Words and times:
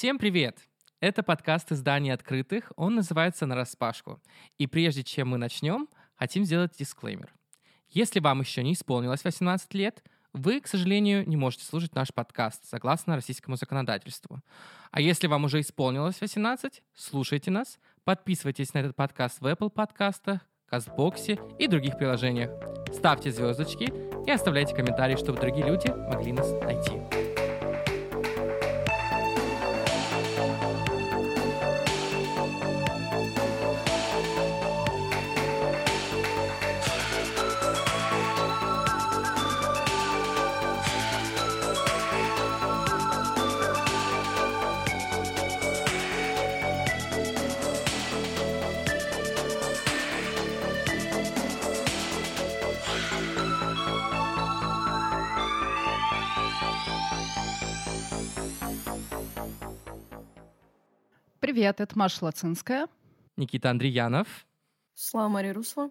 Всем 0.00 0.18
привет! 0.18 0.56
Это 1.00 1.22
подкаст 1.22 1.72
издания 1.72 2.14
«Открытых», 2.14 2.72
он 2.76 2.94
называется 2.94 3.44
«Нараспашку». 3.44 4.18
И 4.56 4.66
прежде 4.66 5.04
чем 5.04 5.28
мы 5.28 5.36
начнем, 5.36 5.90
хотим 6.14 6.46
сделать 6.46 6.72
дисклеймер. 6.78 7.34
Если 7.90 8.18
вам 8.18 8.40
еще 8.40 8.62
не 8.62 8.72
исполнилось 8.72 9.24
18 9.24 9.74
лет, 9.74 10.02
вы, 10.32 10.62
к 10.62 10.68
сожалению, 10.68 11.28
не 11.28 11.36
можете 11.36 11.66
слушать 11.66 11.94
наш 11.94 12.14
подкаст 12.14 12.64
согласно 12.64 13.14
российскому 13.14 13.56
законодательству. 13.56 14.40
А 14.90 15.02
если 15.02 15.26
вам 15.26 15.44
уже 15.44 15.60
исполнилось 15.60 16.18
18, 16.22 16.82
слушайте 16.94 17.50
нас, 17.50 17.78
подписывайтесь 18.04 18.72
на 18.72 18.78
этот 18.78 18.96
подкаст 18.96 19.42
в 19.42 19.46
Apple 19.46 19.68
подкастах, 19.68 20.40
Кастбоксе 20.64 21.38
и 21.58 21.66
других 21.66 21.98
приложениях. 21.98 22.50
Ставьте 22.90 23.30
звездочки 23.30 23.92
и 24.26 24.30
оставляйте 24.30 24.74
комментарии, 24.74 25.16
чтобы 25.16 25.38
другие 25.40 25.66
люди 25.66 25.88
могли 25.88 26.32
нас 26.32 26.50
найти. 26.62 27.39
Привет, 61.60 61.78
это 61.82 61.98
Маша 61.98 62.24
Лацинская. 62.24 62.88
Никита 63.36 63.68
Андреянов. 63.68 64.46
Слава 64.94 65.28
Мария 65.28 65.52
Русова. 65.52 65.90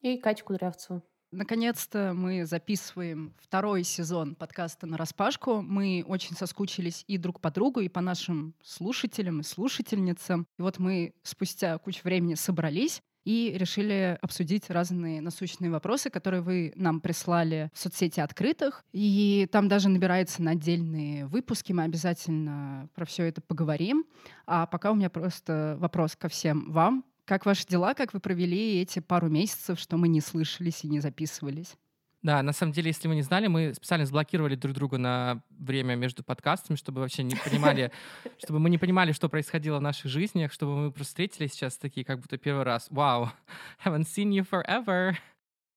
И 0.00 0.16
Катя 0.16 0.42
Кудрявцева. 0.42 1.02
Наконец-то 1.30 2.14
мы 2.14 2.46
записываем 2.46 3.34
второй 3.38 3.84
сезон 3.84 4.34
подкаста 4.34 4.86
«На 4.86 4.96
распашку». 4.96 5.60
Мы 5.60 6.06
очень 6.08 6.34
соскучились 6.34 7.04
и 7.06 7.18
друг 7.18 7.42
по 7.42 7.50
другу, 7.50 7.80
и 7.80 7.90
по 7.90 8.00
нашим 8.00 8.54
слушателям 8.62 9.40
и 9.40 9.42
слушательницам. 9.42 10.46
И 10.58 10.62
вот 10.62 10.78
мы 10.78 11.12
спустя 11.22 11.76
кучу 11.76 12.00
времени 12.02 12.32
собрались 12.32 13.02
и 13.24 13.52
решили 13.56 14.18
обсудить 14.20 14.70
разные 14.70 15.20
насущные 15.20 15.70
вопросы, 15.70 16.10
которые 16.10 16.42
вы 16.42 16.72
нам 16.76 17.00
прислали 17.00 17.70
в 17.72 17.78
соцсети 17.78 18.20
открытых. 18.20 18.84
И 18.92 19.48
там 19.52 19.68
даже 19.68 19.88
набирается 19.88 20.42
на 20.42 20.52
отдельные 20.52 21.26
выпуски. 21.26 21.72
Мы 21.72 21.84
обязательно 21.84 22.88
про 22.94 23.04
все 23.04 23.24
это 23.24 23.40
поговорим. 23.40 24.04
А 24.46 24.66
пока 24.66 24.90
у 24.90 24.94
меня 24.94 25.10
просто 25.10 25.76
вопрос 25.78 26.16
ко 26.16 26.28
всем 26.28 26.70
вам. 26.70 27.04
Как 27.24 27.46
ваши 27.46 27.66
дела? 27.66 27.94
Как 27.94 28.12
вы 28.12 28.20
провели 28.20 28.80
эти 28.80 28.98
пару 28.98 29.28
месяцев, 29.28 29.78
что 29.78 29.96
мы 29.96 30.08
не 30.08 30.20
слышались 30.20 30.84
и 30.84 30.88
не 30.88 31.00
записывались? 31.00 31.76
Да, 32.22 32.42
на 32.42 32.52
самом 32.52 32.72
деле, 32.72 32.88
если 32.88 33.08
вы 33.08 33.14
не 33.14 33.22
знали, 33.22 33.46
мы 33.46 33.72
специально 33.72 34.04
заблокировали 34.04 34.54
друг 34.54 34.74
друга 34.74 34.98
на 34.98 35.42
время 35.50 35.94
между 35.94 36.22
подкастами, 36.22 36.76
чтобы 36.76 37.00
вообще 37.00 37.22
не 37.22 37.34
понимали, 37.34 37.92
чтобы 38.38 38.58
мы 38.58 38.68
не 38.68 38.76
понимали, 38.76 39.12
что 39.12 39.30
происходило 39.30 39.78
в 39.78 39.82
наших 39.82 40.10
жизнях, 40.10 40.52
чтобы 40.52 40.76
мы 40.76 40.92
просто 40.92 41.12
встретились 41.12 41.52
сейчас 41.52 41.78
такие, 41.78 42.04
как 42.04 42.20
будто 42.20 42.36
первый 42.36 42.64
раз. 42.64 42.88
Вау, 42.90 43.30
haven't 43.84 44.04
seen 44.04 44.30
you 44.32 44.46
forever. 44.46 45.14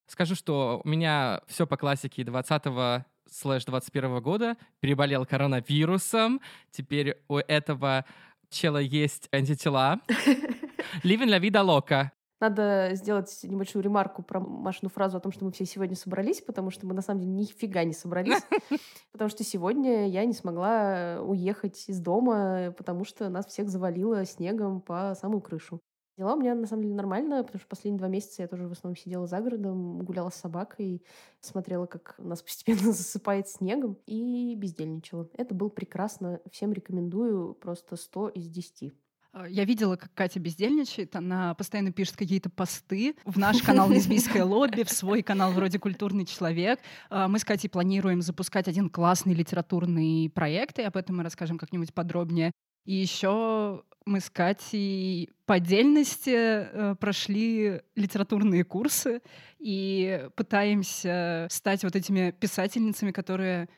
Скажу, 0.08 0.36
что 0.36 0.82
у 0.84 0.88
меня 0.88 1.42
все 1.48 1.66
по 1.66 1.78
классике 1.78 2.26
20 2.26 3.06
слэш 3.32 3.64
21 3.66 4.22
года. 4.22 4.58
Переболел 4.82 5.26
коронавирусом. 5.26 6.42
Теперь 6.72 7.18
у 7.30 7.38
этого 7.38 8.06
чела 8.50 8.80
есть 8.80 9.30
антитела. 9.32 10.02
Living 11.04 11.30
la 11.30 11.40
vida 11.40 11.64
loca. 11.64 12.12
Надо 12.44 12.90
сделать 12.96 13.40
небольшую 13.44 13.84
ремарку 13.84 14.22
про 14.22 14.42
Машину 14.42 14.90
фразу 14.90 15.16
о 15.16 15.22
том, 15.22 15.32
что 15.32 15.46
мы 15.46 15.54
все 15.54 15.64
сегодня 15.64 15.96
собрались, 15.96 16.42
потому 16.42 16.72
что 16.72 16.86
мы 16.86 16.94
на 16.94 17.02
самом 17.02 17.22
деле 17.22 17.32
нифига 17.32 17.86
не 17.86 17.94
собрались. 17.94 18.44
Потому 19.14 19.30
что 19.30 19.46
сегодня 19.46 20.10
я 20.10 20.26
не 20.26 20.34
смогла 20.34 21.22
уехать 21.22 21.86
из 21.88 22.02
дома, 22.02 22.74
потому 22.78 23.06
что 23.06 23.30
нас 23.30 23.46
всех 23.46 23.70
завалило 23.70 24.26
снегом 24.26 24.82
по 24.82 25.16
самую 25.16 25.40
крышу. 25.40 25.80
Дела 26.18 26.34
у 26.34 26.38
меня 26.38 26.54
на 26.54 26.68
самом 26.68 26.84
деле 26.84 26.96
нормально, 26.96 27.46
потому 27.46 27.62
что 27.62 27.70
последние 27.70 28.00
два 28.00 28.10
месяца 28.10 28.42
я 28.42 28.50
тоже 28.50 28.68
в 28.68 28.74
основном 28.74 28.98
сидела 28.98 29.26
за 29.26 29.40
городом, 29.40 30.00
гуляла 30.00 30.30
с 30.30 30.36
собакой, 30.36 31.02
смотрела, 31.40 31.86
как 31.86 32.16
нас 32.18 32.42
постепенно 32.44 32.92
засыпает 32.92 33.48
снегом 33.48 33.98
и 34.06 34.54
бездельничала. 34.56 35.30
Это 35.38 35.56
было 35.56 35.70
прекрасно. 35.70 36.42
Всем 36.52 36.74
рекомендую 36.74 37.54
просто 37.54 37.96
100 37.96 38.30
из 38.30 38.50
10. 38.50 38.94
Э, 39.34 39.46
я 39.50 39.66
видела, 39.66 39.96
как 39.96 40.14
Катя 40.14 40.40
бездельничает. 40.40 41.16
Она 41.16 41.54
постоянно 41.56 41.92
пишет 41.92 42.16
какие-то 42.16 42.50
посты 42.50 43.16
в 43.26 43.38
наш 43.38 43.62
канал 43.62 43.90
«Лесбийское 43.90 44.44
лобби», 44.46 44.84
в 44.84 44.90
свой 44.90 45.24
канал 45.24 45.52
вроде 45.52 45.80
«Культурный 45.80 46.26
человек». 46.26 46.80
Э, 47.10 47.28
мы 47.28 47.40
с 47.40 47.46
Катей 47.46 47.70
планируем 47.70 48.22
запускать 48.22 48.68
один 48.68 48.90
классный 48.90 49.34
литературный 49.34 50.30
проект, 50.30 50.80
и 50.80 50.84
об 50.84 50.98
этом 50.98 51.18
мы 51.18 51.24
расскажем 51.24 51.58
как-нибудь 51.58 51.94
подробнее. 51.94 52.52
И 52.86 52.94
еще 52.94 53.84
мы 54.06 54.20
с 54.20 54.30
Катей 54.30 55.30
по 55.46 55.56
отдельности 55.56 56.34
э, 56.36 56.96
прошли 57.00 57.82
литературные 57.96 58.64
курсы 58.64 59.22
и 59.60 60.28
пытаемся 60.36 61.48
стать 61.50 61.84
вот 61.84 61.96
этими 61.96 62.32
писательницами, 62.32 63.12
которые 63.12 63.70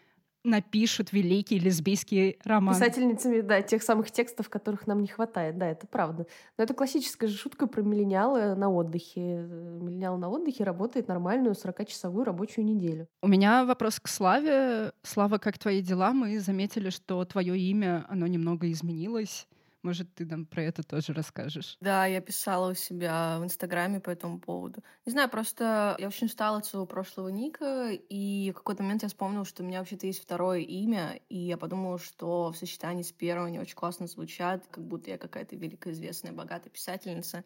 напишут 0.45 1.11
великий 1.11 1.59
лесбийский 1.59 2.37
роман. 2.43 2.75
Писательницами, 2.75 3.41
да, 3.41 3.61
тех 3.61 3.83
самых 3.83 4.11
текстов, 4.11 4.49
которых 4.49 4.87
нам 4.87 5.01
не 5.01 5.07
хватает, 5.07 5.57
да, 5.57 5.67
это 5.67 5.87
правда. 5.87 6.27
Но 6.57 6.63
это 6.63 6.73
классическая 6.73 7.27
же 7.27 7.37
шутка 7.37 7.67
про 7.67 7.81
миллениалы 7.81 8.55
на 8.55 8.69
отдыхе. 8.69 9.21
Миллениал 9.21 10.17
на 10.17 10.29
отдыхе 10.29 10.63
работает 10.63 11.07
нормальную 11.07 11.55
40-часовую 11.55 12.23
рабочую 12.23 12.65
неделю. 12.65 13.07
У 13.21 13.27
меня 13.27 13.65
вопрос 13.65 13.99
к 13.99 14.07
Славе. 14.07 14.91
Слава, 15.03 15.37
как 15.37 15.57
твои 15.57 15.81
дела? 15.81 16.13
Мы 16.13 16.39
заметили, 16.39 16.89
что 16.89 17.23
твое 17.25 17.57
имя, 17.57 18.05
оно 18.09 18.27
немного 18.27 18.71
изменилось. 18.71 19.47
Может, 19.85 20.15
ты 20.15 20.25
нам 20.25 20.47
про 20.47 20.63
это 20.63 20.81
тоже 20.81 21.13
расскажешь? 21.13 21.77
Да, 21.79 22.07
я 22.07 22.19
писала 22.19 22.71
у 22.71 22.73
себя 22.73 23.37
в 23.39 23.43
Инстаграме 23.43 23.99
по 23.99 24.09
этому 24.09 24.39
поводу. 24.39 24.83
Не 25.05 25.11
знаю, 25.11 25.29
просто 25.29 25.95
я 25.99 26.07
очень 26.07 26.25
устала 26.25 26.57
от 26.57 26.65
своего 26.65 26.87
прошлого 26.87 27.27
ника, 27.27 27.91
и 27.91 28.49
в 28.49 28.55
какой-то 28.55 28.81
момент 28.81 29.03
я 29.03 29.09
вспомнила, 29.09 29.45
что 29.45 29.61
у 29.61 29.65
меня 29.67 29.77
вообще-то 29.77 30.07
есть 30.07 30.23
второе 30.23 30.61
имя, 30.61 31.19
и 31.29 31.37
я 31.37 31.55
подумала, 31.57 31.99
что 31.99 32.51
в 32.51 32.57
сочетании 32.57 33.03
с 33.03 33.11
первым 33.11 33.45
они 33.45 33.59
очень 33.59 33.75
классно 33.75 34.07
звучат, 34.07 34.65
как 34.71 34.83
будто 34.83 35.11
я 35.11 35.19
какая-то 35.19 35.55
великая, 35.55 35.93
известная, 35.93 36.31
богатая 36.31 36.71
писательница. 36.71 37.43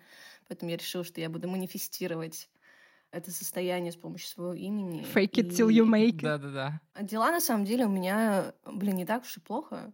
Поэтому 0.47 0.71
я 0.71 0.77
решила, 0.77 1.03
что 1.03 1.19
я 1.19 1.29
буду 1.29 1.49
манифестировать 1.49 2.49
это 3.11 3.31
состояние 3.31 3.91
с 3.91 3.97
помощью 3.97 4.29
своего 4.29 4.53
имени. 4.53 5.01
Fake 5.13 5.33
it 5.33 5.47
и... 5.47 5.49
till 5.49 5.67
you 5.67 5.85
make 5.85 6.19
it. 6.19 6.21
Да-да-да. 6.21 6.79
Дела, 7.01 7.31
на 7.31 7.41
самом 7.41 7.65
деле, 7.65 7.85
у 7.85 7.89
меня, 7.89 8.53
блин, 8.65 8.95
не 8.95 9.05
так 9.05 9.23
уж 9.23 9.35
и 9.35 9.41
плохо. 9.41 9.91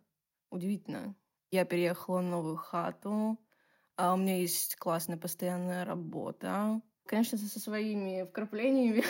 Удивительно. 0.52 1.16
Я 1.56 1.64
переехала 1.64 2.18
в 2.18 2.24
новую 2.24 2.58
хату. 2.58 3.40
А 3.96 4.14
у 4.14 4.18
меня 4.18 4.36
есть 4.40 4.76
классная 4.76 5.16
постоянная 5.16 5.86
работа. 5.86 6.82
Конечно, 7.06 7.38
со 7.38 7.62
своими 7.62 8.26
вкраплениями. 8.26 9.06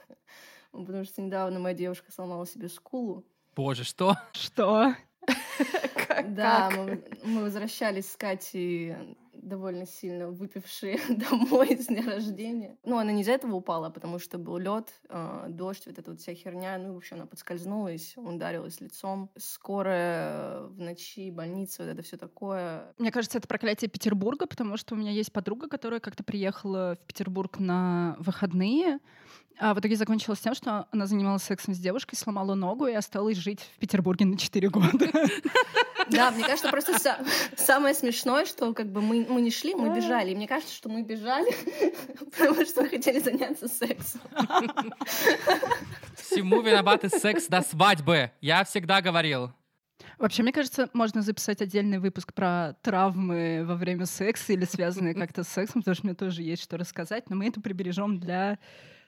Потому 0.72 1.04
что 1.04 1.20
недавно 1.20 1.58
моя 1.58 1.74
девушка 1.74 2.10
сломала 2.10 2.46
себе 2.46 2.70
скулу. 2.70 3.22
Боже, 3.54 3.84
что? 3.84 4.16
Что? 4.32 4.94
Да, 6.26 6.70
мы 7.22 7.42
возвращались 7.42 8.10
с 8.12 8.16
Катей 8.16 8.94
довольно 9.44 9.86
сильно 9.86 10.30
выпившие 10.30 10.98
домой 11.30 11.76
с 11.76 11.86
дня 11.86 12.02
рождения. 12.04 12.76
Ну, 12.84 12.98
она 12.98 13.12
не 13.12 13.22
из-за 13.22 13.32
этого 13.32 13.54
упала, 13.54 13.88
а 13.88 13.90
потому 13.90 14.18
что 14.18 14.38
был 14.38 14.58
лед, 14.58 14.92
э, 15.08 15.46
дождь, 15.48 15.86
вот 15.86 15.98
эта 15.98 16.10
вот 16.10 16.20
вся 16.20 16.34
херня. 16.34 16.78
Ну, 16.78 16.94
в 16.94 16.96
общем, 16.96 17.16
она 17.16 17.26
подскользнулась, 17.26 18.14
ударилась 18.16 18.80
лицом. 18.80 19.30
Скорая 19.36 20.62
в 20.62 20.80
ночи, 20.80 21.30
больница, 21.30 21.82
вот 21.82 21.92
это 21.92 22.02
все 22.02 22.16
такое. 22.16 22.92
Мне 22.98 23.12
кажется, 23.12 23.38
это 23.38 23.48
проклятие 23.48 23.90
Петербурга, 23.90 24.46
потому 24.46 24.76
что 24.76 24.94
у 24.94 24.98
меня 24.98 25.10
есть 25.10 25.32
подруга, 25.32 25.68
которая 25.68 26.00
как-то 26.00 26.24
приехала 26.24 26.96
в 27.00 27.06
Петербург 27.06 27.58
на 27.58 28.16
выходные, 28.18 28.98
а 29.58 29.74
в 29.74 29.80
итоге 29.80 29.96
закончилось 29.96 30.40
тем, 30.40 30.54
что 30.54 30.86
она 30.90 31.06
занималась 31.06 31.42
сексом 31.42 31.74
с 31.74 31.78
девушкой, 31.78 32.16
сломала 32.16 32.54
ногу 32.54 32.86
и 32.86 32.92
осталась 32.92 33.36
жить 33.36 33.60
в 33.76 33.78
Петербурге 33.78 34.24
на 34.26 34.36
4 34.36 34.68
года. 34.68 35.10
Да, 36.10 36.30
мне 36.32 36.44
кажется, 36.44 36.68
просто 36.68 36.98
самое 37.56 37.94
смешное, 37.94 38.44
что 38.44 38.74
как 38.74 38.92
бы 38.92 39.00
мы, 39.00 39.26
мы 39.26 39.40
не 39.40 39.50
шли, 39.50 39.74
мы 39.74 39.94
бежали. 39.94 40.32
И 40.32 40.34
мне 40.34 40.46
кажется, 40.46 40.74
что 40.74 40.90
мы 40.90 41.02
бежали, 41.02 41.50
потому 42.36 42.62
что 42.66 42.82
мы 42.82 42.90
хотели 42.90 43.20
заняться 43.20 43.68
сексом. 43.68 44.20
Всему 46.14 46.60
виноваты 46.60 47.08
секс 47.08 47.46
до 47.46 47.62
свадьбы. 47.62 48.32
Я 48.42 48.64
всегда 48.64 49.00
говорил. 49.00 49.50
Вообще, 50.18 50.42
мне 50.42 50.52
кажется, 50.52 50.90
можно 50.92 51.22
записать 51.22 51.62
отдельный 51.62 51.98
выпуск 51.98 52.34
про 52.34 52.74
травмы 52.82 53.64
во 53.64 53.74
время 53.76 54.06
секса 54.06 54.52
или 54.52 54.64
связанные 54.64 55.14
как-то 55.14 55.44
с 55.44 55.48
сексом, 55.48 55.82
потому 55.82 55.94
что 55.94 56.06
мне 56.06 56.14
тоже 56.14 56.42
есть 56.42 56.62
что 56.62 56.76
рассказать, 56.76 57.30
но 57.30 57.36
мы 57.36 57.48
это 57.48 57.60
прибережем 57.60 58.18
для 58.18 58.58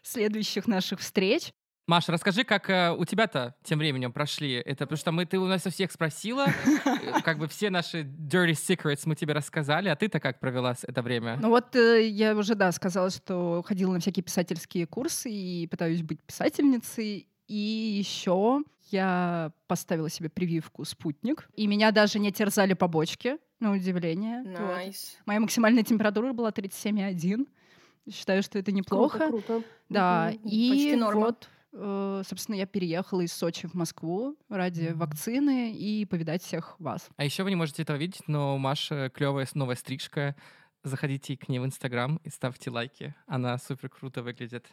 следующих 0.02 0.66
наших 0.66 1.00
встреч. 1.00 1.52
Маша, 1.88 2.10
расскажи, 2.10 2.42
как 2.42 2.68
э, 2.68 2.90
у 2.90 3.04
тебя-то 3.04 3.54
тем 3.62 3.78
временем 3.78 4.12
прошли 4.12 4.54
это, 4.54 4.86
потому 4.86 4.96
что 4.96 5.12
мы, 5.12 5.24
ты 5.24 5.38
у 5.38 5.46
нас 5.46 5.66
у 5.66 5.70
всех 5.70 5.92
спросила, 5.92 6.46
как 7.24 7.38
бы 7.38 7.46
все 7.46 7.70
наши 7.70 8.02
dirty 8.02 8.54
secrets 8.54 9.02
мы 9.04 9.14
тебе 9.14 9.34
рассказали, 9.34 9.88
а 9.88 9.94
ты-то 9.94 10.18
как 10.18 10.40
провела 10.40 10.74
это 10.82 11.00
время? 11.02 11.38
Ну 11.40 11.50
вот 11.50 11.76
э, 11.76 12.08
я 12.08 12.34
уже, 12.34 12.56
да, 12.56 12.72
сказала, 12.72 13.10
что 13.10 13.62
ходила 13.64 13.92
на 13.92 14.00
всякие 14.00 14.24
писательские 14.24 14.88
курсы 14.88 15.30
и 15.30 15.68
пытаюсь 15.68 16.02
быть 16.02 16.20
писательницей. 16.22 17.28
И 17.48 17.54
еще 17.98 18.62
я 18.90 19.52
поставила 19.66 20.08
себе 20.10 20.28
прививку 20.28 20.84
«Спутник», 20.84 21.48
и 21.54 21.66
меня 21.66 21.90
даже 21.92 22.18
не 22.18 22.32
терзали 22.32 22.74
побочки, 22.74 23.38
на 23.60 23.72
удивление. 23.72 24.42
Вот. 24.42 24.58
Nice. 24.60 25.16
Моя 25.26 25.40
максимальная 25.40 25.82
температура 25.82 26.32
была 26.32 26.50
37,1. 26.50 27.46
Считаю, 28.12 28.42
что 28.42 28.58
это 28.58 28.70
неплохо. 28.70 29.18
Круто, 29.28 29.42
круто. 29.46 29.62
Да, 29.88 30.30
Мгм. 30.34 30.48
и 30.48 30.70
Почти 30.70 30.96
норма. 30.96 31.20
вот, 31.26 31.48
э, 31.72 32.22
собственно, 32.28 32.56
я 32.56 32.66
переехала 32.66 33.22
из 33.22 33.32
Сочи 33.32 33.66
в 33.66 33.74
Москву 33.74 34.36
ради 34.48 34.92
вакцины 34.94 35.72
и 35.72 36.04
повидать 36.04 36.42
всех 36.42 36.78
вас. 36.78 37.08
А 37.16 37.24
еще 37.24 37.42
вы 37.44 37.50
не 37.50 37.56
можете 37.56 37.82
этого 37.82 37.96
видеть, 37.96 38.22
но 38.28 38.54
у 38.54 38.58
Маши 38.58 39.10
клевая 39.14 39.48
новая 39.54 39.74
стрижка. 39.76 40.36
Заходите 40.84 41.36
к 41.36 41.48
ней 41.48 41.58
в 41.58 41.64
Инстаграм 41.64 42.20
и 42.22 42.28
ставьте 42.28 42.70
лайки. 42.70 43.14
Она 43.26 43.58
супер 43.58 43.88
круто 43.88 44.22
выглядит. 44.22 44.66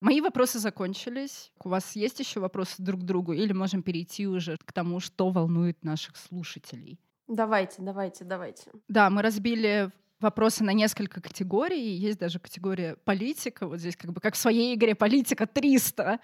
Мои 0.00 0.20
вопросы 0.20 0.60
закончились. 0.60 1.50
У 1.64 1.68
вас 1.68 1.96
есть 1.96 2.20
еще 2.20 2.38
вопросы 2.38 2.74
друг 2.78 3.00
к 3.00 3.04
другу? 3.04 3.32
Или 3.32 3.52
можем 3.52 3.82
перейти 3.82 4.26
уже 4.28 4.56
к 4.64 4.72
тому, 4.72 5.00
что 5.00 5.30
волнует 5.30 5.82
наших 5.82 6.16
слушателей? 6.16 7.00
Давайте, 7.26 7.82
давайте, 7.82 8.24
давайте. 8.24 8.70
Да, 8.86 9.10
мы 9.10 9.22
разбили 9.22 9.90
вопросы 10.20 10.62
на 10.62 10.72
несколько 10.72 11.20
категорий. 11.20 11.96
Есть 11.96 12.18
даже 12.20 12.38
категория 12.38 12.96
политика. 13.04 13.66
Вот 13.66 13.80
здесь 13.80 13.96
как 13.96 14.12
бы 14.12 14.20
как 14.20 14.34
в 14.34 14.38
своей 14.38 14.76
игре 14.76 14.94
политика 14.94 15.46
300. 15.48 16.20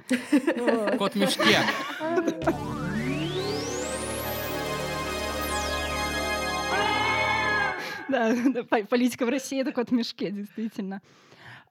Вот. 0.56 0.97
Кот 0.97 1.12
в 1.15 1.17
мешке. 1.17 1.59
Да, 8.09 8.35
да, 8.53 8.62
по- 8.65 8.85
политика 8.85 9.25
в 9.27 9.29
России 9.29 9.61
это 9.61 9.73
кот 9.73 9.88
в 9.88 9.93
мешке, 9.93 10.31
действительно. 10.31 11.00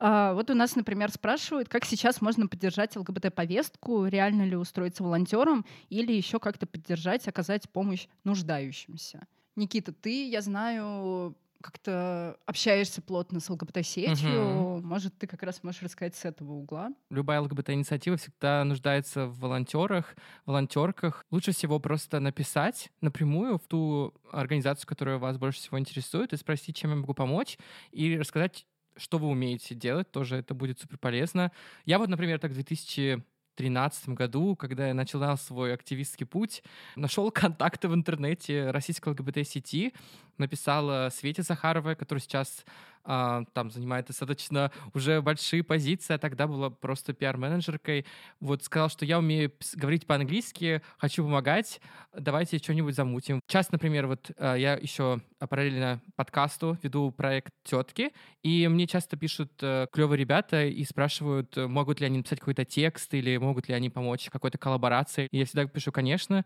А, 0.05 0.33
вот 0.33 0.49
у 0.49 0.53
нас, 0.53 0.75
например, 0.75 1.09
спрашивают, 1.11 1.69
как 1.69 1.85
сейчас 1.85 2.19
можно 2.19 2.49
поддержать 2.49 2.97
ЛГБТ-повестку, 2.97 4.05
реально 4.05 4.43
ли 4.43 4.57
устроиться 4.57 5.01
волонтером 5.01 5.65
или 5.87 6.11
еще 6.11 6.39
как-то 6.39 6.67
поддержать, 6.67 7.25
оказать 7.29 7.69
помощь 7.69 8.07
нуждающимся. 8.25 9.25
Никита, 9.55 9.93
ты, 9.93 10.27
я 10.27 10.41
знаю, 10.41 11.37
как-то 11.61 12.37
общаешься 12.45 13.01
плотно 13.01 13.39
с 13.39 13.49
ЛГБТ-сетью. 13.49 14.81
Может, 14.83 15.17
ты 15.17 15.25
как 15.25 15.41
раз 15.41 15.63
можешь 15.63 15.81
рассказать 15.81 16.17
с 16.17 16.25
этого 16.25 16.51
угла? 16.51 16.89
Любая 17.09 17.39
ЛГБТ-инициатива 17.39 18.17
всегда 18.17 18.65
нуждается 18.65 19.27
в 19.27 19.39
волонтерах, 19.39 20.17
волонтерках. 20.45 21.23
Лучше 21.31 21.53
всего 21.53 21.79
просто 21.79 22.19
написать 22.19 22.91
напрямую 22.99 23.57
в 23.57 23.67
ту 23.67 24.13
организацию, 24.33 24.85
которая 24.85 25.17
вас 25.17 25.37
больше 25.37 25.59
всего 25.59 25.79
интересует, 25.79 26.33
и 26.33 26.37
спросить, 26.37 26.75
чем 26.75 26.89
я 26.89 26.97
могу 26.97 27.13
помочь, 27.13 27.57
и 27.93 28.17
рассказать, 28.17 28.65
что 28.97 29.17
вы 29.17 29.27
умеете 29.27 29.75
делать. 29.75 30.11
Тоже 30.11 30.37
это 30.37 30.53
будет 30.53 30.79
супер 30.79 30.97
полезно. 30.97 31.51
Я 31.85 31.99
вот, 31.99 32.09
например, 32.09 32.39
так 32.39 32.51
в 32.51 32.55
2013 32.55 34.09
году, 34.09 34.55
когда 34.55 34.87
я 34.87 34.93
начинал 34.93 35.37
свой 35.37 35.73
активистский 35.73 36.25
путь, 36.25 36.63
нашел 36.95 37.31
контакты 37.31 37.87
в 37.87 37.93
интернете 37.93 38.71
российской 38.71 39.09
ЛГБТ-сети, 39.09 39.93
написала 40.37 41.09
Свете 41.13 41.43
Захаровой, 41.43 41.95
которая 41.95 42.21
сейчас 42.21 42.65
а, 43.03 43.43
там 43.53 43.71
занимает 43.71 44.07
достаточно 44.07 44.71
уже 44.93 45.21
большие 45.21 45.63
позиции, 45.63 46.13
а 46.13 46.17
тогда 46.17 46.47
была 46.47 46.69
просто 46.69 47.13
пиар-менеджеркой. 47.13 48.05
Вот 48.39 48.63
сказал, 48.63 48.89
что 48.89 49.05
я 49.05 49.19
умею 49.19 49.51
говорить 49.75 50.05
по-английски, 50.05 50.81
хочу 50.97 51.23
помогать, 51.23 51.81
давайте 52.17 52.57
что-нибудь 52.57 52.95
замутим. 52.95 53.41
Сейчас, 53.47 53.71
например, 53.71 54.07
вот 54.07 54.31
а, 54.37 54.55
я 54.55 54.73
еще 54.73 55.21
параллельно 55.39 56.01
подкасту 56.15 56.77
веду 56.81 57.11
проект 57.11 57.51
«Тетки», 57.63 58.11
и 58.43 58.67
мне 58.67 58.87
часто 58.87 59.17
пишут 59.17 59.51
клевые 59.57 60.17
ребята 60.17 60.65
и 60.65 60.83
спрашивают, 60.85 61.57
э, 61.57 61.67
могут 61.67 61.99
ли 61.99 62.05
они 62.05 62.17
написать 62.17 62.39
какой-то 62.39 62.65
текст 62.65 63.13
или 63.13 63.37
могут 63.37 63.67
ли 63.67 63.73
они 63.73 63.89
помочь 63.89 64.29
какой-то 64.29 64.57
коллаборации. 64.57 65.27
И 65.31 65.39
я 65.39 65.45
всегда 65.45 65.65
пишу 65.65 65.91
«конечно», 65.91 66.45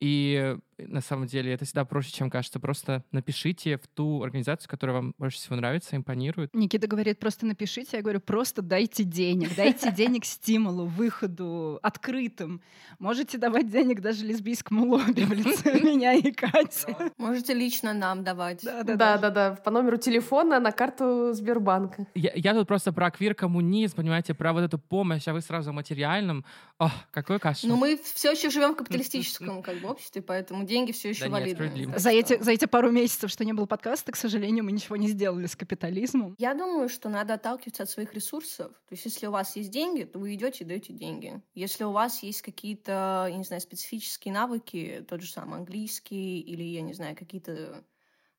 и 0.00 0.56
э, 0.56 0.58
на 0.78 1.00
самом 1.00 1.26
деле 1.26 1.52
это 1.52 1.64
всегда 1.64 1.84
проще, 1.84 2.12
чем 2.12 2.30
кажется. 2.30 2.60
Просто 2.60 3.04
напишите 3.12 3.78
в 3.78 3.86
ту 3.86 4.22
организацию, 4.22 4.68
которая 4.68 4.96
вам 4.96 5.14
больше 5.18 5.38
всего 5.38 5.56
нравится, 5.56 5.96
импонирует. 5.96 6.54
Никита 6.54 6.86
говорит, 6.86 7.18
просто 7.18 7.46
напишите. 7.46 7.96
Я 7.96 8.02
говорю, 8.02 8.20
просто 8.20 8.62
дайте 8.62 9.04
денег. 9.04 9.54
Дайте 9.56 9.90
денег 9.92 10.24
стимулу, 10.24 10.86
выходу, 10.86 11.78
открытым. 11.82 12.60
Можете 12.98 13.38
давать 13.38 13.70
денег 13.70 14.00
даже 14.00 14.24
лесбийскому 14.24 14.86
лобби 14.86 15.22
в 15.22 15.32
лице 15.32 15.80
меня 15.82 16.12
и 16.12 16.30
Кати. 16.32 16.94
Можете 17.16 17.54
лично 17.54 17.94
нам 17.94 18.24
давать. 18.24 18.62
Да-да-да, 18.62 19.58
по 19.64 19.70
номеру 19.70 19.96
телефона 19.96 20.60
на 20.60 20.72
карту 20.72 21.32
Сбербанка. 21.32 22.06
Я, 22.14 22.54
тут 22.54 22.68
просто 22.68 22.92
про 22.92 23.10
квир-коммунизм, 23.10 23.96
понимаете, 23.96 24.34
про 24.34 24.52
вот 24.52 24.60
эту 24.60 24.78
помощь, 24.78 25.26
а 25.28 25.32
вы 25.32 25.40
сразу 25.40 25.70
о 25.70 25.72
материальном. 25.72 26.44
О, 26.78 26.90
какой 27.10 27.38
кошмар. 27.38 27.70
Но 27.70 27.76
мы 27.76 27.98
все 28.02 28.32
еще 28.32 28.50
живем 28.50 28.74
в 28.74 28.76
капиталистическом 28.76 29.62
как 29.62 29.80
бы, 29.80 29.88
обществе, 29.88 30.20
поэтому 30.20 30.65
деньги 30.66 30.92
все 30.92 31.10
еще 31.10 31.24
Да 31.24 31.30
валидны. 31.30 31.98
За 31.98 32.10
эти, 32.10 32.42
за 32.42 32.52
эти 32.52 32.66
пару 32.66 32.90
месяцев, 32.90 33.30
что 33.30 33.44
не 33.44 33.52
было 33.52 33.66
подкаста, 33.66 34.12
к 34.12 34.16
сожалению, 34.16 34.64
мы 34.64 34.72
ничего 34.72 34.96
не 34.96 35.08
сделали 35.08 35.46
с 35.46 35.56
капитализмом. 35.56 36.34
Я 36.38 36.54
думаю, 36.54 36.88
что 36.88 37.08
надо 37.08 37.34
отталкиваться 37.34 37.84
от 37.84 37.90
своих 37.90 38.12
ресурсов. 38.14 38.72
То 38.88 38.92
есть, 38.92 39.04
если 39.04 39.26
у 39.26 39.30
вас 39.30 39.56
есть 39.56 39.70
деньги, 39.70 40.04
то 40.04 40.18
вы 40.18 40.34
идете 40.34 40.64
и 40.64 40.66
даете 40.66 40.92
деньги. 40.92 41.42
Если 41.54 41.84
у 41.84 41.92
вас 41.92 42.22
есть 42.22 42.42
какие-то, 42.42 43.26
я 43.30 43.36
не 43.36 43.44
знаю, 43.44 43.62
специфические 43.62 44.34
навыки, 44.34 45.04
тот 45.08 45.22
же 45.22 45.30
самый 45.30 45.58
английский 45.60 46.40
или, 46.40 46.62
я 46.62 46.82
не 46.82 46.92
знаю, 46.92 47.16
какие-то 47.16 47.84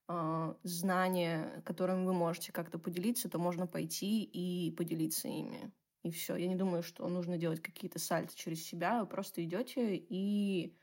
а, 0.08 0.56
знания, 0.64 1.62
которыми 1.66 2.06
вы 2.06 2.14
можете 2.14 2.52
как-то 2.52 2.80
поделиться, 2.80 3.30
то 3.30 3.40
можно 3.40 3.68
пойти 3.68 4.24
и 4.24 4.72
поделиться 4.72 5.28
ими. 5.28 5.72
И 6.04 6.12
все. 6.12 6.38
Я 6.38 6.48
не 6.48 6.56
думаю, 6.56 6.84
что 6.84 7.08
нужно 7.10 7.38
делать 7.38 7.62
какие-то 7.62 8.00
сальты 8.00 8.34
через 8.36 8.64
себя. 8.64 9.02
Вы 9.02 9.08
просто 9.08 9.44
идете 9.44 9.96
и 9.96 10.78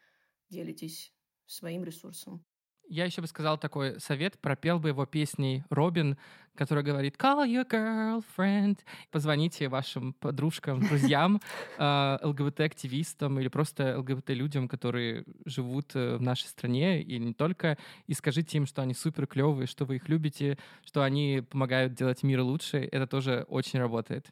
делитесь 0.51 1.15
своим 1.55 1.85
ресурсом. 1.85 2.45
Я 2.89 3.07
еще 3.07 3.23
бы 3.23 3.27
сказал 3.27 3.57
такой 3.59 3.99
совет, 3.99 4.39
пропел 4.39 4.79
бы 4.79 4.89
его 4.89 5.07
песней 5.07 5.65
Робин, 5.71 6.19
которая 6.55 6.85
говорит 6.85 7.17
«Call 7.17 7.47
your 7.47 7.67
girlfriend». 7.69 8.79
Позвоните 9.11 9.69
вашим 9.69 10.13
подружкам, 10.13 10.81
друзьям, 10.89 11.41
э, 11.79 12.19
ЛГБТ-активистам 12.23 13.41
или 13.41 13.49
просто 13.49 13.99
ЛГБТ-людям, 13.99 14.69
которые 14.69 15.25
живут 15.47 15.97
э, 15.97 16.17
в 16.17 16.23
нашей 16.23 16.47
стране, 16.47 17.03
и 17.03 17.19
не 17.19 17.33
только, 17.33 17.79
и 18.07 18.13
скажите 18.13 18.59
им, 18.59 18.67
что 18.67 18.83
они 18.83 18.93
супер 18.93 19.27
клевые, 19.27 19.67
что 19.67 19.87
вы 19.87 19.97
их 19.97 20.09
любите, 20.09 20.59
что 20.85 21.03
они 21.03 21.43
помогают 21.49 21.95
делать 21.95 22.23
мир 22.23 22.43
лучше. 22.43 22.79
Это 22.93 23.07
тоже 23.07 23.47
очень 23.49 23.79
работает. 23.79 24.27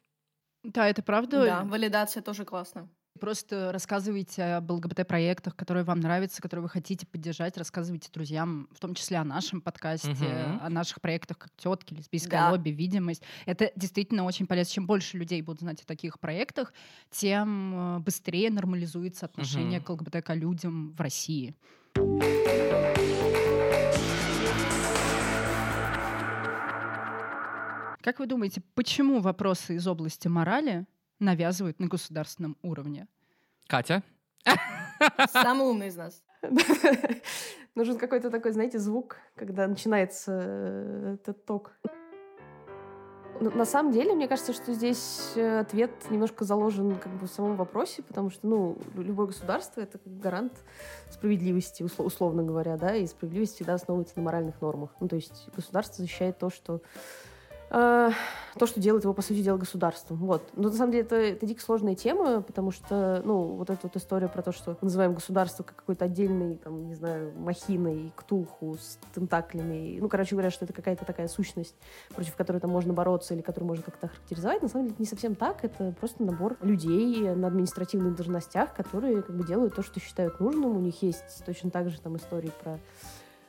Да, 0.63 0.87
это 0.87 1.01
правда. 1.01 1.43
Да, 1.43 1.63
валидация 1.63 2.21
тоже 2.21 2.45
классно. 2.45 2.87
Просто 3.19 3.71
рассказывайте 3.71 4.43
об 4.43 4.71
ЛГБТ-проектах, 4.71 5.55
которые 5.55 5.83
вам 5.83 5.99
нравятся, 5.99 6.41
которые 6.41 6.63
вы 6.63 6.69
хотите 6.69 7.05
поддержать. 7.05 7.57
Рассказывайте 7.57 8.09
друзьям, 8.11 8.67
в 8.73 8.79
том 8.79 8.95
числе 8.95 9.17
о 9.17 9.23
нашем 9.23 9.61
подкасте, 9.61 10.09
Мгм. 10.09 10.59
о 10.61 10.69
наших 10.69 10.99
проектах, 10.99 11.37
как 11.37 11.51
тетки, 11.55 11.93
лесбийское 11.93 12.39
Да. 12.41 12.51
лобби, 12.51 12.69
видимость. 12.71 13.21
Это 13.45 13.71
действительно 13.75 14.23
очень 14.25 14.47
полезно. 14.47 14.73
Чем 14.73 14.87
больше 14.87 15.17
людей 15.17 15.41
будут 15.41 15.61
знать 15.61 15.81
о 15.81 15.85
таких 15.85 16.19
проектах, 16.19 16.73
тем 17.11 17.97
э, 17.97 17.99
быстрее 17.99 18.49
нормализуется 18.49 19.25
отношение 19.25 19.79
Мгм. 19.79 19.85
к 19.85 19.89
ЛГБТК-людям 19.91 20.93
в 20.93 20.99
России. 20.99 21.55
Как 28.01 28.19
вы 28.19 28.25
думаете, 28.25 28.61
почему 28.75 29.21
вопросы 29.21 29.75
из 29.75 29.87
области 29.87 30.27
морали 30.27 30.85
навязывают 31.23 31.79
на 31.79 31.87
государственном 31.87 32.57
уровне? 32.61 33.07
Катя? 33.67 34.03
Самый 35.31 35.67
умный 35.67 35.87
из 35.87 35.95
нас. 35.95 36.21
Нужен 37.75 37.97
какой-то 37.97 38.29
такой, 38.29 38.51
знаете, 38.51 38.77
звук, 38.77 39.17
когда 39.35 39.67
начинается 39.67 40.31
э, 40.31 41.15
этот 41.15 41.45
ток. 41.45 41.71
Но 43.39 43.49
На 43.49 43.65
самом 43.65 43.91
деле, 43.91 44.13
мне 44.13 44.27
кажется, 44.27 44.53
что 44.53 44.73
здесь 44.73 45.33
э, 45.35 45.59
ответ 45.59 45.89
немножко 46.11 46.45
заложен 46.45 46.95
как 46.97 47.11
бы 47.13 47.25
в 47.27 47.31
самом 47.31 47.55
вопросе, 47.55 48.03
потому 48.03 48.29
что, 48.29 48.45
ну, 48.45 48.77
любое 48.95 49.27
государство— 49.27 49.81
это 49.81 49.97
как 49.97 50.19
гарант 50.19 50.53
справедливости, 51.09 51.81
усло- 51.81 52.03
условно 52.03 52.43
говоря, 52.43 52.77
да, 52.77 52.95
и 52.95 53.07
справедливость 53.07 53.55
всегда 53.55 53.73
основывается 53.73 54.17
на 54.17 54.23
моральных 54.23 54.61
нормах. 54.61 54.91
Ну, 54.99 55.07
то 55.07 55.15
есть 55.15 55.49
государство 55.55 56.03
защищает 56.03 56.37
то, 56.37 56.51
что 56.51 56.81
э, 57.73 58.11
то, 58.57 58.67
что 58.67 58.79
делает 58.79 59.03
его, 59.03 59.13
по 59.13 59.21
сути 59.21 59.41
дела, 59.41 59.57
государством. 59.57 60.17
Вот. 60.17 60.43
Но 60.55 60.69
на 60.69 60.75
самом 60.75 60.91
деле 60.91 61.03
это, 61.03 61.15
это 61.15 61.45
дико 61.45 61.61
сложная 61.61 61.95
тема, 61.95 62.41
потому 62.41 62.71
что, 62.71 63.21
ну, 63.25 63.41
вот 63.55 63.69
эта 63.69 63.79
вот 63.83 63.95
история 63.95 64.27
про 64.27 64.41
то, 64.41 64.51
что 64.51 64.71
мы 64.71 64.77
называем 64.85 65.13
государство 65.13 65.63
как 65.63 65.77
какой-то 65.77 66.05
отдельный, 66.05 66.57
там, 66.57 66.87
не 66.87 66.95
знаю, 66.95 67.33
махиной, 67.37 68.13
ктулху 68.15 68.77
с 68.79 68.99
тентаклями. 69.13 69.97
Ну, 69.99 70.07
короче 70.07 70.35
говоря, 70.35 70.51
что 70.51 70.65
это 70.65 70.73
какая-то 70.73 71.05
такая 71.05 71.27
сущность, 71.27 71.75
против 72.13 72.35
которой 72.35 72.59
там 72.59 72.69
можно 72.69 72.93
бороться 72.93 73.33
или 73.33 73.41
которую 73.41 73.67
можно 73.67 73.83
как-то 73.83 74.07
характеризовать. 74.07 74.61
На 74.61 74.67
самом 74.67 74.85
деле 74.85 74.93
это 74.93 75.01
не 75.01 75.07
совсем 75.07 75.35
так. 75.35 75.63
Это 75.63 75.93
просто 75.99 76.23
набор 76.23 76.57
людей 76.61 77.33
на 77.33 77.47
административных 77.47 78.15
должностях, 78.15 78.73
которые 78.73 79.21
как 79.23 79.35
бы 79.35 79.45
делают 79.45 79.75
то, 79.75 79.81
что 79.81 79.99
считают 79.99 80.39
нужным. 80.39 80.77
У 80.77 80.79
них 80.79 81.01
есть 81.01 81.43
точно 81.45 81.71
так 81.71 81.89
же 81.89 81.99
там 81.99 82.17
истории 82.17 82.51
про 82.63 82.79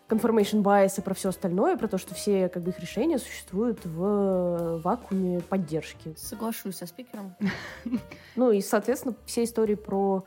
confirmation 0.09 0.63
bias 0.63 0.99
и 0.99 1.01
про 1.01 1.15
все 1.15 1.31
остальное, 1.31 1.77
про 1.77 1.89
то, 1.89 1.99
что 1.99 2.15
все 2.15 2.49
как 2.49 2.63
бы 2.63 2.71
их 2.71 2.81
решения 2.81 3.19
существуют 3.19 3.85
в 3.85 4.81
вакууме 4.83 5.41
поддержки. 5.41 6.15
Соглашусь 6.17 6.77
со 6.77 6.87
спикером. 6.87 7.35
Ну 8.37 8.51
и, 8.51 8.61
соответственно, 8.61 9.15
все 9.27 9.45
истории 9.45 9.77
про 9.77 10.25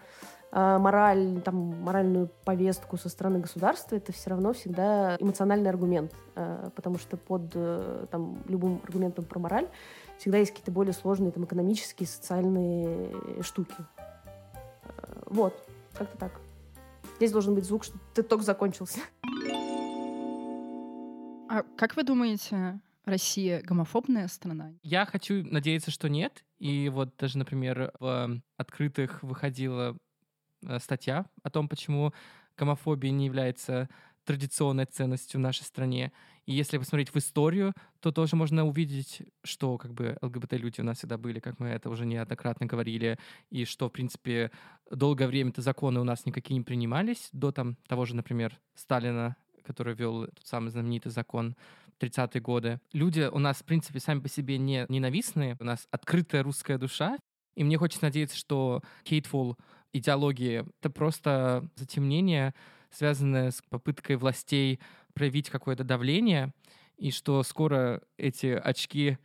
э, 0.52 0.78
мораль, 0.78 1.42
там, 1.44 1.56
моральную 1.56 2.30
повестку 2.46 2.96
со 2.96 3.10
стороны 3.10 3.40
государства, 3.40 3.98
это 3.98 4.14
все 4.14 4.30
равно 4.30 4.54
всегда 4.54 5.18
эмоциональный 5.20 5.70
аргумент, 5.70 6.14
э, 6.36 6.70
потому 6.74 6.98
что 6.98 7.18
под 7.18 7.52
э, 7.54 8.06
там, 8.10 8.38
любым 8.48 8.80
аргументом 8.84 9.26
про 9.26 9.40
мораль 9.40 9.68
всегда 10.18 10.38
есть 10.38 10.52
какие-то 10.52 10.72
более 10.72 10.94
сложные 10.94 11.32
там, 11.32 11.44
экономические, 11.44 12.08
социальные 12.08 13.12
штуки. 13.42 13.76
Э, 13.78 14.92
вот, 15.26 15.54
как-то 15.94 16.18
так. 16.18 16.32
Здесь 17.18 17.32
должен 17.32 17.56
быть 17.56 17.66
звук, 17.66 17.84
что 17.84 17.98
ты 18.14 18.24
только 18.24 18.46
закончился. 18.46 19.00
А 21.50 21.64
как 21.78 21.96
вы 21.96 22.04
думаете, 22.04 22.80
Россия 23.06 23.62
гомофобная 23.62 24.28
страна? 24.28 24.74
Я 24.84 25.06
хочу 25.06 25.44
надеяться, 25.46 25.92
что 25.92 26.10
нет. 26.10 26.44
И 26.60 26.90
вот 26.90 27.16
даже, 27.18 27.38
например, 27.38 27.94
в 28.00 28.42
открытых 28.58 29.24
выходила 29.24 29.98
э, 30.66 30.80
статья 30.80 31.26
о 31.44 31.50
том, 31.50 31.70
почему 31.70 32.14
гомофобия 32.58 33.12
не 33.12 33.26
является 33.26 33.88
традиционной 34.26 34.86
ценностью 34.86 35.40
в 35.40 35.42
нашей 35.42 35.64
стране. 35.64 36.12
И 36.46 36.54
если 36.54 36.78
посмотреть 36.78 37.14
в 37.14 37.18
историю, 37.18 37.74
то 38.02 38.12
тоже 38.12 38.36
можно 38.36 38.66
увидеть, 38.66 39.22
что 39.44 39.78
как 39.78 39.94
бы 39.94 40.18
ЛГБТ-люди 40.22 40.82
у 40.82 40.84
нас 40.84 40.98
всегда 40.98 41.18
были, 41.18 41.40
как 41.40 41.60
мы 41.60 41.70
это 41.70 41.90
уже 41.90 42.06
неоднократно 42.06 42.66
говорили, 42.66 43.18
и 43.50 43.64
что, 43.64 43.88
в 43.88 43.94
принципе, 43.94 44.52
долгое 44.92 45.28
время-то 45.28 45.62
законы 45.62 46.02
у 46.02 46.04
нас 46.04 46.26
никакие 46.26 46.58
не 46.58 46.64
принимались, 46.66 47.30
до 47.32 47.54
там 47.54 47.78
того 47.88 48.06
же, 48.06 48.18
например, 48.18 48.60
Сталина 48.76 49.38
который 49.68 49.94
вел 49.94 50.28
тот 50.28 50.48
самый 50.48 50.70
знаменитый 50.70 51.12
закон 51.12 51.56
30-е 52.00 52.42
годы. 52.42 52.80
Люди 52.94 53.30
у 53.32 53.40
нас, 53.40 53.58
в 53.58 53.66
принципе, 53.66 54.00
сами 54.00 54.20
по 54.20 54.30
себе 54.30 54.58
не 54.58 54.86
ненавистные, 54.90 55.58
у 55.60 55.64
нас 55.64 55.88
открытая 55.92 56.44
русская 56.44 56.78
душа, 56.78 57.18
и 57.56 57.64
мне 57.64 57.78
хочется 57.78 58.06
надеяться, 58.06 58.38
что 58.38 58.82
hateful 59.06 59.56
идеологии— 59.94 60.66
это 60.82 60.90
просто 60.90 61.68
затемнение, 61.76 62.54
связанное 62.92 63.52
с 63.52 63.62
попыткой 63.70 64.16
властей 64.16 64.80
проявить 65.14 65.50
какое-то 65.50 65.84
давление, 65.84 66.54
и 66.98 67.12
что 67.12 67.44
скоро 67.44 68.02
эти 68.18 68.48
очки 68.48 69.18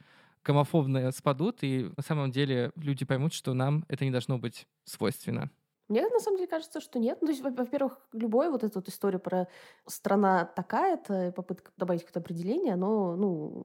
гомофобные 0.45 1.13
спадут, 1.13 1.59
и 1.63 1.91
на 1.97 2.03
самом 2.03 2.31
деле 2.31 2.73
люди 2.77 3.05
поймут, 3.05 3.33
что 3.33 3.55
нам 3.55 3.85
это 3.89 4.05
не 4.05 4.11
должно 4.11 4.39
быть 4.39 4.67
свойственно. 4.85 5.51
Мне 5.93 6.09
на 6.09 6.21
самом 6.21 6.39
деле 6.39 6.49
кажется, 6.49 6.81
что 6.81 6.99
нет. 6.99 7.19
Ну, 7.21 7.27
то 7.27 7.33
есть, 7.33 7.43
во-первых, 7.43 7.99
любая 8.15 8.51
вот 8.51 8.65
эта 8.65 8.79
вот 8.79 8.89
история 8.89 9.19
про 9.19 9.47
страна 9.87 10.47
такая-то, 10.47 11.35
попытка 11.37 11.71
добавить 11.77 12.01
какое-то 12.01 12.21
определение, 12.21 12.73
оно, 12.73 13.15
ну, 13.15 13.63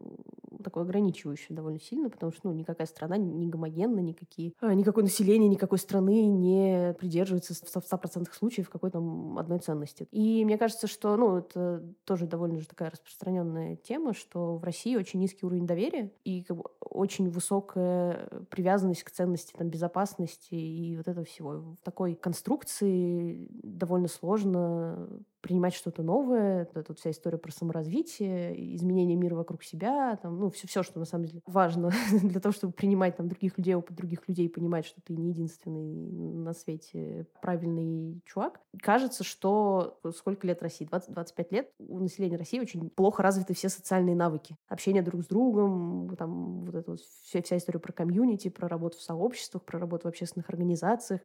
такое 0.61 0.83
ограничивающее 0.83 1.55
довольно 1.55 1.79
сильно, 1.79 2.09
потому 2.09 2.33
что, 2.33 2.49
ну, 2.49 2.51
никакая 2.51 2.85
страна 2.85 3.15
не 3.15 3.47
гомогенна, 3.47 4.01
никакие, 4.01 4.51
а, 4.59 4.73
никакое 4.73 5.05
население 5.05 5.47
никакой 5.47 5.77
страны 5.77 6.27
не 6.27 6.93
придерживается 6.99 7.53
в 7.53 7.85
100% 7.85 8.33
случаев 8.33 8.69
какой-то 8.69 8.97
одной 9.37 9.59
ценности. 9.59 10.09
И 10.11 10.43
мне 10.43 10.57
кажется, 10.57 10.87
что, 10.87 11.15
ну, 11.15 11.37
это 11.37 11.81
тоже 12.03 12.25
довольно 12.27 12.59
же 12.59 12.67
такая 12.67 12.89
распространенная 12.89 13.77
тема, 13.77 14.13
что 14.13 14.57
в 14.57 14.63
России 14.65 14.97
очень 14.97 15.21
низкий 15.21 15.45
уровень 15.45 15.65
доверия 15.65 16.11
и 16.25 16.43
как 16.43 16.57
бы, 16.57 16.63
очень 16.81 17.29
высокая 17.29 18.27
привязанность 18.49 19.03
к 19.03 19.11
ценности 19.11 19.53
там, 19.57 19.69
безопасности 19.69 20.55
и 20.55 20.97
вот 20.97 21.07
этого 21.07 21.25
всего. 21.25 21.51
В 21.51 21.77
такой 21.83 22.15
конструкции 22.21 23.47
довольно 23.63 24.07
сложно 24.07 25.07
принимать 25.41 25.73
что-то 25.73 26.03
новое. 26.03 26.63
Это 26.63 26.83
тут 26.83 26.99
вся 26.99 27.11
история 27.11 27.37
про 27.37 27.51
саморазвитие, 27.51 28.75
изменение 28.75 29.15
мира 29.15 29.35
вокруг 29.35 29.63
себя, 29.63 30.17
там, 30.21 30.39
ну, 30.39 30.49
все, 30.49 30.67
все, 30.67 30.83
что 30.83 30.99
на 30.99 31.05
самом 31.05 31.25
деле 31.25 31.41
важно 31.45 31.91
для 32.21 32.39
того, 32.39 32.53
чтобы 32.53 32.73
принимать 32.73 33.15
там 33.15 33.29
других 33.29 33.57
людей, 33.57 33.75
опыт 33.75 33.95
других 33.95 34.27
людей, 34.27 34.49
понимать, 34.49 34.85
что 34.85 35.01
ты 35.01 35.15
не 35.15 35.29
единственный 35.29 36.11
на 36.11 36.53
свете 36.53 37.27
правильный 37.41 38.21
чувак. 38.25 38.59
Кажется, 38.81 39.23
что 39.23 39.99
сколько 40.15 40.45
лет 40.45 40.61
России? 40.61 40.87
20-25 40.87 41.47
лет 41.51 41.71
у 41.79 41.99
населения 41.99 42.37
России 42.37 42.59
очень 42.59 42.89
плохо 42.89 43.23
развиты 43.23 43.53
все 43.53 43.69
социальные 43.69 44.15
навыки. 44.15 44.55
Общение 44.67 45.01
друг 45.01 45.23
с 45.23 45.27
другом, 45.27 46.15
там 46.17 46.65
вот 46.65 46.75
эта 46.75 46.91
вот 46.91 46.99
вся, 46.99 47.41
вся 47.41 47.57
история 47.57 47.79
про 47.79 47.93
комьюнити, 47.93 48.49
про 48.49 48.67
работу 48.67 48.97
в 48.97 49.01
сообществах, 49.01 49.63
про 49.63 49.79
работу 49.79 50.07
в 50.07 50.09
общественных 50.09 50.49
организациях 50.49 51.21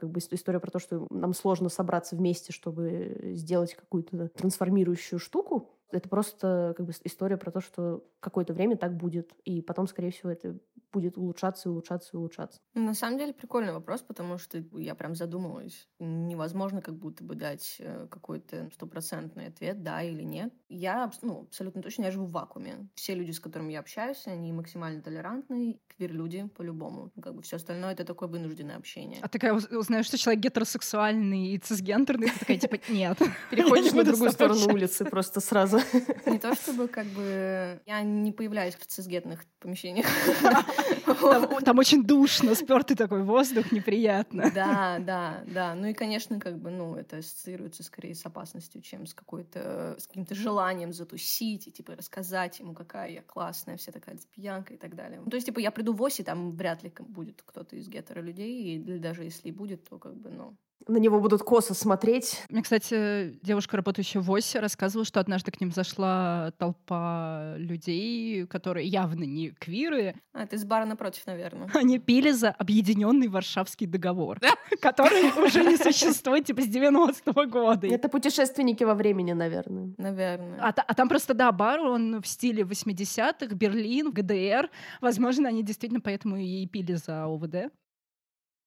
как 0.00 0.10
бы 0.10 0.18
история 0.18 0.60
про 0.60 0.70
то, 0.70 0.78
что 0.78 1.06
нам 1.10 1.34
сложно 1.34 1.68
собраться 1.68 2.16
вместе, 2.16 2.52
чтобы 2.52 3.32
сделать 3.34 3.74
какую-то 3.74 4.28
трансформирующую 4.28 5.18
штуку. 5.18 5.70
Это 5.92 6.08
просто 6.08 6.74
как 6.76 6.86
бы 6.86 6.92
история 7.04 7.36
про 7.36 7.50
то, 7.50 7.60
что 7.60 8.04
какое-то 8.20 8.52
время 8.52 8.76
так 8.76 8.96
будет, 8.96 9.32
и 9.44 9.60
потом, 9.60 9.86
скорее 9.86 10.10
всего, 10.10 10.30
это 10.30 10.58
будет 10.92 11.16
улучшаться 11.16 11.68
и 11.68 11.72
улучшаться 11.72 12.10
и 12.12 12.16
улучшаться. 12.16 12.60
Ну, 12.74 12.84
на 12.84 12.94
самом 12.94 13.18
деле 13.18 13.32
прикольный 13.32 13.72
вопрос, 13.72 14.02
потому 14.02 14.38
что 14.38 14.62
я 14.74 14.94
прям 14.94 15.14
задумалась. 15.14 15.88
Невозможно 15.98 16.82
как 16.82 16.96
будто 16.96 17.24
бы 17.24 17.34
дать 17.34 17.76
э, 17.78 18.06
какой-то 18.10 18.70
стопроцентный 18.74 19.46
ответ, 19.46 19.82
да 19.82 20.02
или 20.02 20.22
нет. 20.22 20.52
Я 20.68 21.10
ну, 21.22 21.42
абсолютно 21.42 21.82
точно 21.82 22.04
я 22.04 22.10
живу 22.10 22.26
в 22.26 22.32
вакууме. 22.32 22.88
Все 22.94 23.14
люди, 23.14 23.30
с 23.30 23.40
которыми 23.40 23.72
я 23.72 23.80
общаюсь, 23.80 24.26
они 24.26 24.52
максимально 24.52 25.02
толерантные, 25.02 25.78
квир-люди 25.96 26.48
по-любому. 26.56 27.10
Как 27.20 27.34
бы 27.34 27.42
все 27.42 27.56
остальное— 27.56 27.92
это 27.92 28.04
такое 28.04 28.28
вынужденное 28.28 28.76
общение. 28.76 29.18
А 29.22 29.28
такая 29.28 29.52
узнаешь, 29.52 30.06
что 30.06 30.18
человек 30.18 30.42
гетеросексуальный 30.42 31.48
и 31.48 31.58
цисгендерный, 31.58 32.30
ты 32.30 32.38
такая, 32.38 32.58
типа, 32.58 32.78
нет. 32.88 33.18
Переходишь 33.50 33.92
на 33.92 34.04
другую 34.04 34.30
сторону 34.30 34.72
улицы 34.72 35.04
просто 35.04 35.40
сразу. 35.40 35.78
Не 36.26 36.38
то 36.38 36.54
чтобы 36.54 36.88
как 36.88 37.06
бы... 37.06 37.80
Я 37.86 38.02
не 38.02 38.32
появляюсь 38.32 38.74
в 38.74 38.86
цисгетных 38.86 39.44
помещениях. 39.58 40.06
Там, 41.14 41.62
там 41.62 41.78
очень 41.78 42.04
душно, 42.04 42.54
спертый 42.54 42.96
такой 42.96 43.22
воздух, 43.22 43.72
неприятно. 43.72 44.50
Да, 44.54 44.98
да, 45.00 45.42
да. 45.46 45.74
Ну 45.74 45.86
и, 45.86 45.92
конечно, 45.92 46.40
как 46.40 46.58
бы, 46.58 46.70
ну, 46.70 46.94
это 46.96 47.18
ассоциируется 47.18 47.82
скорее 47.82 48.14
с 48.14 48.24
опасностью, 48.26 48.82
чем 48.82 49.06
с 49.06 49.14
какой-то, 49.14 49.96
с 49.98 50.06
каким-то 50.06 50.34
желанием 50.34 50.92
затусить 50.92 51.68
и, 51.68 51.72
типа, 51.72 51.96
рассказать 51.96 52.58
ему, 52.60 52.74
какая 52.74 53.10
я 53.10 53.22
классная, 53.22 53.76
вся 53.76 53.92
такая 53.92 54.14
лесбиянка 54.14 54.74
и 54.74 54.76
так 54.76 54.94
далее. 54.94 55.20
Ну, 55.20 55.30
то 55.30 55.36
есть, 55.36 55.46
типа, 55.46 55.58
я 55.58 55.70
приду 55.70 55.92
в 55.92 56.02
ОСИ, 56.02 56.22
там 56.22 56.52
вряд 56.52 56.82
ли 56.82 56.92
будет 57.00 57.42
кто-то 57.42 57.76
из 57.76 57.88
гетеро 57.88 58.20
людей, 58.20 58.76
или 58.76 58.98
даже 58.98 59.24
если 59.24 59.50
будет, 59.50 59.88
то 59.88 59.98
как 59.98 60.16
бы, 60.16 60.30
ну, 60.30 60.56
на 60.88 60.96
него 60.98 61.20
будут 61.20 61.42
косо 61.42 61.74
смотреть. 61.74 62.42
Мне, 62.48 62.62
кстати, 62.62 63.38
девушка, 63.42 63.76
работающая 63.76 64.20
в 64.20 64.30
ОСе, 64.30 64.60
рассказывала, 64.60 65.04
что 65.04 65.20
однажды 65.20 65.50
к 65.50 65.60
ним 65.60 65.72
зашла 65.72 66.52
толпа 66.58 67.54
людей, 67.56 68.46
которые 68.46 68.86
явно 68.86 69.24
не 69.24 69.50
квиры. 69.50 70.14
А, 70.32 70.46
ты 70.46 70.58
с 70.58 70.64
бара 70.64 70.86
напротив, 70.86 71.26
наверное. 71.26 71.68
Они 71.74 71.98
пили 71.98 72.30
за 72.30 72.50
объединенный 72.50 73.28
Варшавский 73.28 73.86
договор, 73.86 74.38
который 74.80 75.30
уже 75.44 75.64
не 75.64 75.76
существует, 75.76 76.46
типа, 76.46 76.62
с 76.62 76.68
90-го 76.68 77.46
года. 77.46 77.86
Это 77.86 78.08
путешественники 78.08 78.84
во 78.84 78.94
времени, 78.94 79.32
наверное. 79.32 79.94
Наверное. 79.98 80.58
А, 80.60 80.68
а 80.68 80.94
там 80.94 81.08
просто, 81.08 81.34
да, 81.34 81.52
бар, 81.52 81.80
он 81.80 82.20
в 82.20 82.26
стиле 82.26 82.62
80-х, 82.62 83.54
Берлин, 83.54 84.10
ГДР. 84.10 84.70
Возможно, 85.00 85.48
они 85.48 85.62
действительно 85.62 86.00
поэтому 86.00 86.36
и 86.36 86.66
пили 86.66 86.94
за 86.94 87.24
ОВД. 87.24 87.72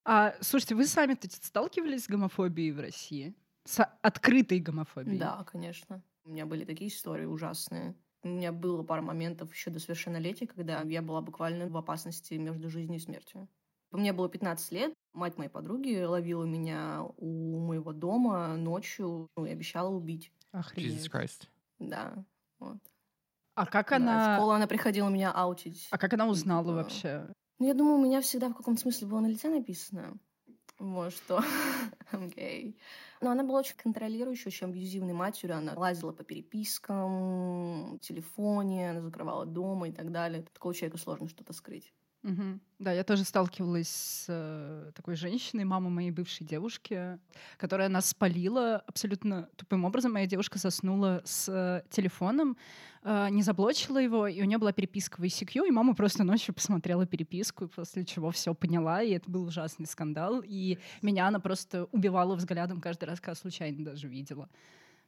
А, 0.05 0.35
слушайте, 0.41 0.75
вы 0.75 0.85
сами 0.85 1.17
сталкивались 1.21 2.05
с 2.05 2.07
гомофобией 2.09 2.71
в 2.71 2.79
России? 2.79 3.33
С 3.65 3.83
открытой 4.01 4.59
гомофобией? 4.59 5.17
Да, 5.17 5.43
конечно. 5.45 6.03
У 6.25 6.31
меня 6.31 6.45
были 6.45 6.65
такие 6.65 6.89
истории 6.89 7.25
ужасные. 7.25 7.95
У 8.23 8.29
меня 8.29 8.51
было 8.51 8.83
пара 8.83 9.01
моментов 9.01 9.53
еще 9.53 9.69
до 9.69 9.79
совершеннолетия, 9.79 10.47
когда 10.47 10.81
я 10.81 11.01
была 11.01 11.21
буквально 11.21 11.67
в 11.67 11.75
опасности 11.77 12.35
между 12.35 12.69
жизнью 12.69 12.97
и 12.97 13.01
смертью. 13.01 13.49
Мне 13.91 14.11
было 14.11 14.27
15 14.27 14.71
лет, 14.71 14.93
мать 15.13 15.37
моей 15.37 15.49
подруги 15.49 16.01
ловила 16.03 16.45
меня 16.45 17.03
у 17.17 17.59
моего 17.59 17.93
дома 17.93 18.55
ночью 18.55 19.27
ну, 19.37 19.45
и 19.45 19.51
обещала 19.51 19.89
убить. 19.89 20.31
Охренеть. 20.51 21.05
Jesus 21.05 21.11
Christ. 21.11 21.47
Да, 21.79 22.25
вот. 22.59 22.77
А 23.55 23.65
как 23.65 23.89
Да, 23.89 23.95
она... 23.97 24.33
В 24.33 24.37
школу 24.37 24.51
она 24.51 24.67
приходила 24.67 25.09
меня 25.09 25.31
аутить. 25.31 25.87
А 25.91 25.97
как 25.97 26.13
она 26.13 26.27
узнала 26.27 26.63
Типа, 26.63 26.73
вообще? 26.75 27.27
Ну, 27.59 27.67
я 27.67 27.73
думаю, 27.73 27.97
у 27.97 28.03
меня 28.03 28.21
всегда 28.21 28.49
в 28.49 28.55
каком-то 28.55 28.81
смысле 28.81 29.07
было 29.07 29.19
на 29.19 29.27
лице 29.27 29.49
написано. 29.49 30.17
Вот 30.79 31.13
что. 31.13 31.41
Окей. 32.11 32.77
Но 33.21 33.31
она 33.31 33.43
была 33.43 33.59
очень 33.59 33.77
контролирующей, 33.77 34.47
очень 34.47 34.67
абьюзивной 34.67 35.13
матерью. 35.13 35.57
Она 35.57 35.73
лазила 35.75 36.11
по 36.11 36.23
перепискам, 36.23 37.99
телефоне, 38.01 38.89
она 38.89 39.01
закрывала 39.01 39.45
дома 39.45 39.87
и 39.87 39.91
так 39.91 40.11
далее. 40.11 40.43
Такого 40.43 40.73
человека 40.73 40.97
сложно 40.97 41.29
что-то 41.29 41.53
скрыть. 41.53 41.93
Мгм. 42.23 42.61
Да, 42.79 42.93
я 42.93 43.03
тоже 43.03 43.25
сталкивалась 43.25 43.89
с 43.89 44.25
э, 44.29 44.91
такой 44.95 45.15
женщиной, 45.15 45.65
мамой 45.65 45.91
моей 45.91 46.11
бывшей 46.11 46.45
девушки, 46.45 47.19
которая 47.57 47.89
нас 47.89 48.09
спалила 48.09 48.77
абсолютно 48.87 49.49
тупым 49.57 49.83
образом. 49.83 50.13
Моя 50.13 50.25
девушка 50.25 50.57
заснула 50.57 51.21
с 51.25 51.49
э, 51.49 51.83
телефоном, 51.89 52.57
э, 53.03 53.27
не 53.29 53.43
заблочила 53.43 53.97
его, 53.97 54.25
и 54.27 54.41
у 54.41 54.45
нее 54.45 54.57
была 54.57 54.71
переписка 54.71 55.19
в 55.19 55.23
ICQ, 55.23 55.67
и 55.67 55.71
мама 55.71 55.95
просто 55.95 56.23
ночью 56.23 56.53
посмотрела 56.53 57.05
переписку, 57.05 57.67
после 57.67 58.05
чего 58.05 58.31
все 58.31 58.53
поняла, 58.53 59.03
и 59.03 59.11
это 59.11 59.29
был 59.29 59.43
ужасный 59.43 59.85
скандал. 59.85 60.41
И 60.45 60.77
меня 61.01 61.27
она 61.27 61.41
просто 61.41 61.85
убивала 61.91 62.35
взглядом 62.35 62.79
каждый 62.79 63.05
раз, 63.05 63.19
когда 63.19 63.35
случайно 63.35 63.83
даже 63.83 64.07
видела 64.07 64.49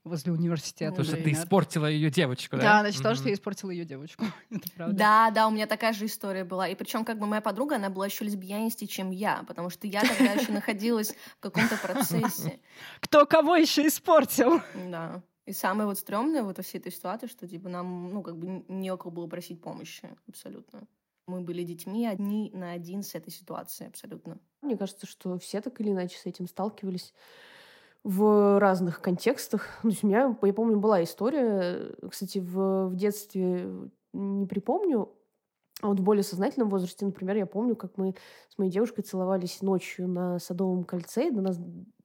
возле 0.06 0.32
университета. 0.32 0.92
Потому 0.92 1.08
что 1.08 1.24
ты 1.24 1.32
испортила 1.32 1.88
ее 1.88 2.10
девочку, 2.10 2.56
да? 2.58 2.62
Да, 2.64 2.80
она 2.80 2.92
считала, 2.92 3.14
Мгм. 3.14 3.20
что 3.20 3.28
я 3.30 3.36
испортила 3.36 3.72
ее 3.72 3.86
девочку. 3.86 4.24
Это 4.50 4.72
правда. 4.76 4.96
Да, 4.96 5.32
да, 5.32 5.48
у 5.48 5.52
меня 5.52 5.68
такая 5.68 5.94
же 5.94 6.06
история 6.06 6.44
была. 6.46 6.68
И 6.68 6.76
причем, 6.76 7.04
как 7.04 7.20
бы 7.20 7.26
моя 7.26 7.42
подруга, 7.42 7.76
она 7.76 7.90
была 7.90 8.06
еще 8.06 8.24
лесбиянистей, 8.24 8.88
чем 8.88 9.12
я, 9.12 9.44
потому 9.48 9.70
что 9.70 9.88
я 9.88 10.02
тогда 10.02 10.32
еще 10.34 10.52
находилась 10.52 11.14
в 11.38 11.40
каком-то 11.42 11.78
процессе. 11.78 12.60
Кто 13.02 13.26
кого 13.26 13.56
еще 13.56 13.86
испортил? 13.88 14.62
Да. 14.90 15.22
И 15.46 15.52
самое 15.54 15.88
вот 15.88 16.00
стрёмное 16.00 16.44
вот 16.44 16.58
во 16.58 16.64
всей 16.64 16.78
этой 16.80 16.92
ситуации, 16.92 17.28
что 17.28 17.48
типа 17.48 17.70
нам, 17.70 18.12
ну, 18.14 18.24
как 18.24 18.38
бы 18.38 18.64
не 18.68 18.92
у 18.92 18.98
кого 18.98 19.12
было 19.12 19.28
просить 19.28 19.62
помощи, 19.62 20.10
абсолютно. 20.28 20.88
Мы 21.28 21.42
были 21.42 21.64
детьми 21.64 22.06
одни 22.08 22.52
на 22.54 22.72
один 22.72 23.02
с 23.02 23.16
этой 23.16 23.32
ситуацией, 23.32 23.90
абсолютно. 23.90 24.38
Мне 24.62 24.78
кажется, 24.78 25.08
что 25.08 25.38
все 25.40 25.62
так 25.62 25.80
или 25.82 25.90
иначе 25.92 26.18
с 26.20 26.26
этим 26.28 26.48
сталкивались 26.48 27.14
в 28.06 28.60
разных 28.60 29.02
контекстах. 29.02 29.68
Ну, 29.84 29.90
То 29.90 29.94
есть 29.94 30.04
у 30.04 30.08
меня, 30.08 30.38
я 30.42 30.54
помню, 30.54 30.80
была 30.80 31.04
история, 31.04 31.96
кстати, 32.10 32.38
в, 32.38 32.88
в 32.88 32.96
детстве 32.96 33.68
не 34.14 34.46
припомню, 34.46 35.12
а 35.82 35.88
вот 35.88 36.00
в 36.00 36.04
более 36.04 36.24
сознательном 36.24 36.70
возрасте, 36.70 37.04
например, 37.04 37.36
я 37.36 37.48
помню, 37.48 37.76
как 37.76 37.98
мы 37.98 38.16
с 38.48 38.58
моей 38.58 38.72
девушкой 38.72 39.02
целовались 39.02 39.62
ночью 39.62 40.08
на 40.08 40.40
Садовом 40.40 40.84
кольце, 40.84 41.28
и 41.28 41.32
до 41.32 41.42
нас 41.42 41.58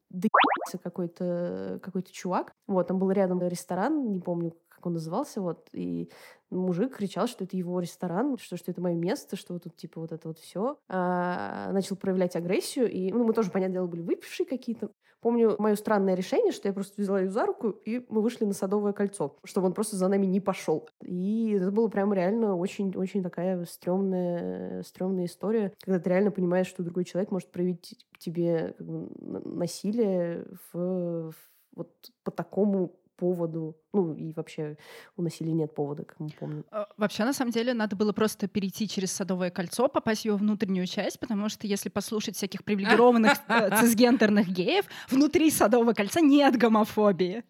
доебался 0.08 0.78
какой-то 0.82 1.78
какой 1.82 2.02
чувак. 2.02 2.50
Вот, 2.66 2.88
там 2.88 2.98
был 2.98 3.10
рядом 3.10 3.40
ресторан, 3.46 4.10
не 4.10 4.20
помню, 4.20 4.54
как 4.80 4.86
он 4.86 4.94
назывался, 4.94 5.40
вот, 5.40 5.68
и 5.72 6.10
мужик 6.50 6.96
кричал, 6.96 7.26
что 7.26 7.44
это 7.44 7.56
его 7.56 7.78
ресторан, 7.80 8.36
что, 8.38 8.56
что 8.56 8.70
это 8.70 8.80
мое 8.80 8.94
место, 8.94 9.36
что 9.36 9.52
вот 9.52 9.64
тут, 9.64 9.76
типа, 9.76 10.00
вот 10.00 10.10
это 10.12 10.28
вот 10.28 10.38
все. 10.38 10.78
начал 10.88 11.96
проявлять 11.96 12.34
агрессию, 12.36 12.90
и, 12.90 13.12
ну, 13.12 13.24
мы 13.24 13.32
тоже, 13.34 13.50
понятное 13.50 13.74
дело, 13.74 13.86
были 13.86 14.00
выпившие 14.00 14.46
какие-то. 14.46 14.90
Помню 15.20 15.54
мое 15.58 15.74
странное 15.74 16.14
решение, 16.14 16.50
что 16.50 16.66
я 16.66 16.72
просто 16.72 17.00
взяла 17.00 17.20
ее 17.20 17.28
за 17.28 17.44
руку, 17.44 17.68
и 17.68 18.06
мы 18.08 18.22
вышли 18.22 18.46
на 18.46 18.54
Садовое 18.54 18.94
кольцо, 18.94 19.36
чтобы 19.44 19.66
он 19.66 19.74
просто 19.74 19.96
за 19.96 20.08
нами 20.08 20.24
не 20.24 20.40
пошел. 20.40 20.88
И 21.02 21.52
это 21.52 21.70
было 21.70 21.88
прям 21.88 22.14
реально 22.14 22.56
очень-очень 22.56 23.22
такая 23.22 23.64
стрёмная, 23.66 24.82
стрёмная 24.82 25.26
история, 25.26 25.74
когда 25.84 26.00
ты 26.00 26.08
реально 26.08 26.30
понимаешь, 26.30 26.68
что 26.68 26.82
другой 26.82 27.04
человек 27.04 27.30
может 27.32 27.50
проявить 27.50 28.06
к 28.14 28.18
тебе 28.18 28.74
как 28.78 28.86
бы, 28.86 29.08
насилие 29.44 30.46
в, 30.72 31.30
в- 31.32 31.50
вот 31.76 31.92
по 32.24 32.30
такому 32.30 32.99
поводу. 33.20 33.76
Ну, 33.92 34.14
и 34.14 34.32
вообще 34.32 34.76
у 35.16 35.22
насилия 35.22 35.52
нет 35.52 35.74
повода, 35.74 36.04
как 36.04 36.18
мы 36.20 36.30
помним. 36.40 36.64
Э, 36.72 36.84
Вообще, 36.96 37.24
на 37.24 37.32
самом 37.32 37.52
деле, 37.52 37.74
надо 37.74 37.96
было 37.96 38.12
просто 38.12 38.48
перейти 38.48 38.88
через 38.88 39.12
Садовое 39.12 39.50
кольцо, 39.50 39.88
попасть 39.88 40.22
в 40.22 40.24
его 40.24 40.36
внутреннюю 40.36 40.86
часть, 40.86 41.20
потому 41.20 41.48
что 41.48 41.66
если 41.66 41.88
послушать 41.90 42.36
всяких 42.36 42.64
привилегированных 42.64 43.32
э, 43.48 43.80
цисгендерных 43.80 44.48
геев, 44.48 44.86
внутри 45.10 45.50
Садового 45.50 45.92
кольца 45.92 46.20
нет 46.20 46.56
гомофобии. 46.56 47.44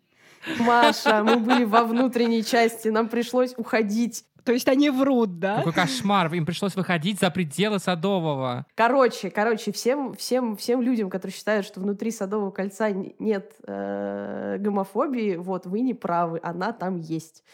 Маша, 0.59 1.23
мы 1.23 1.37
были 1.39 1.65
во 1.65 1.85
внутренней 1.85 2.43
части, 2.43 2.89
нам 2.89 3.09
пришлось 3.09 3.55
уходить. 3.57 4.25
То 4.44 4.52
есть 4.52 4.68
они 4.68 4.90
врут, 4.90 5.38
да? 5.38 5.59
Какой 5.59 5.73
кошмар, 5.73 6.32
им 6.35 6.47
пришлось 6.47 6.75
выходить 6.76 7.20
за 7.20 7.30
пределы 7.30 7.78
Садового. 7.78 8.66
Короче, 8.75 9.30
короче, 9.30 9.73
всем, 9.73 10.14
всем, 10.14 10.56
всем 10.56 10.82
людям, 10.82 11.11
которые 11.11 11.35
считают, 11.35 11.66
что 11.66 11.80
внутри 11.80 12.11
Садового 12.11 12.50
кольца 12.50 12.90
нет 12.90 13.54
э, 13.66 14.56
гомофобии, 14.59 15.37
вот, 15.37 15.66
вы 15.66 15.80
не 15.80 15.94
правы, 15.94 16.40
она 16.42 16.73
там 16.73 16.97
есть. 16.97 17.44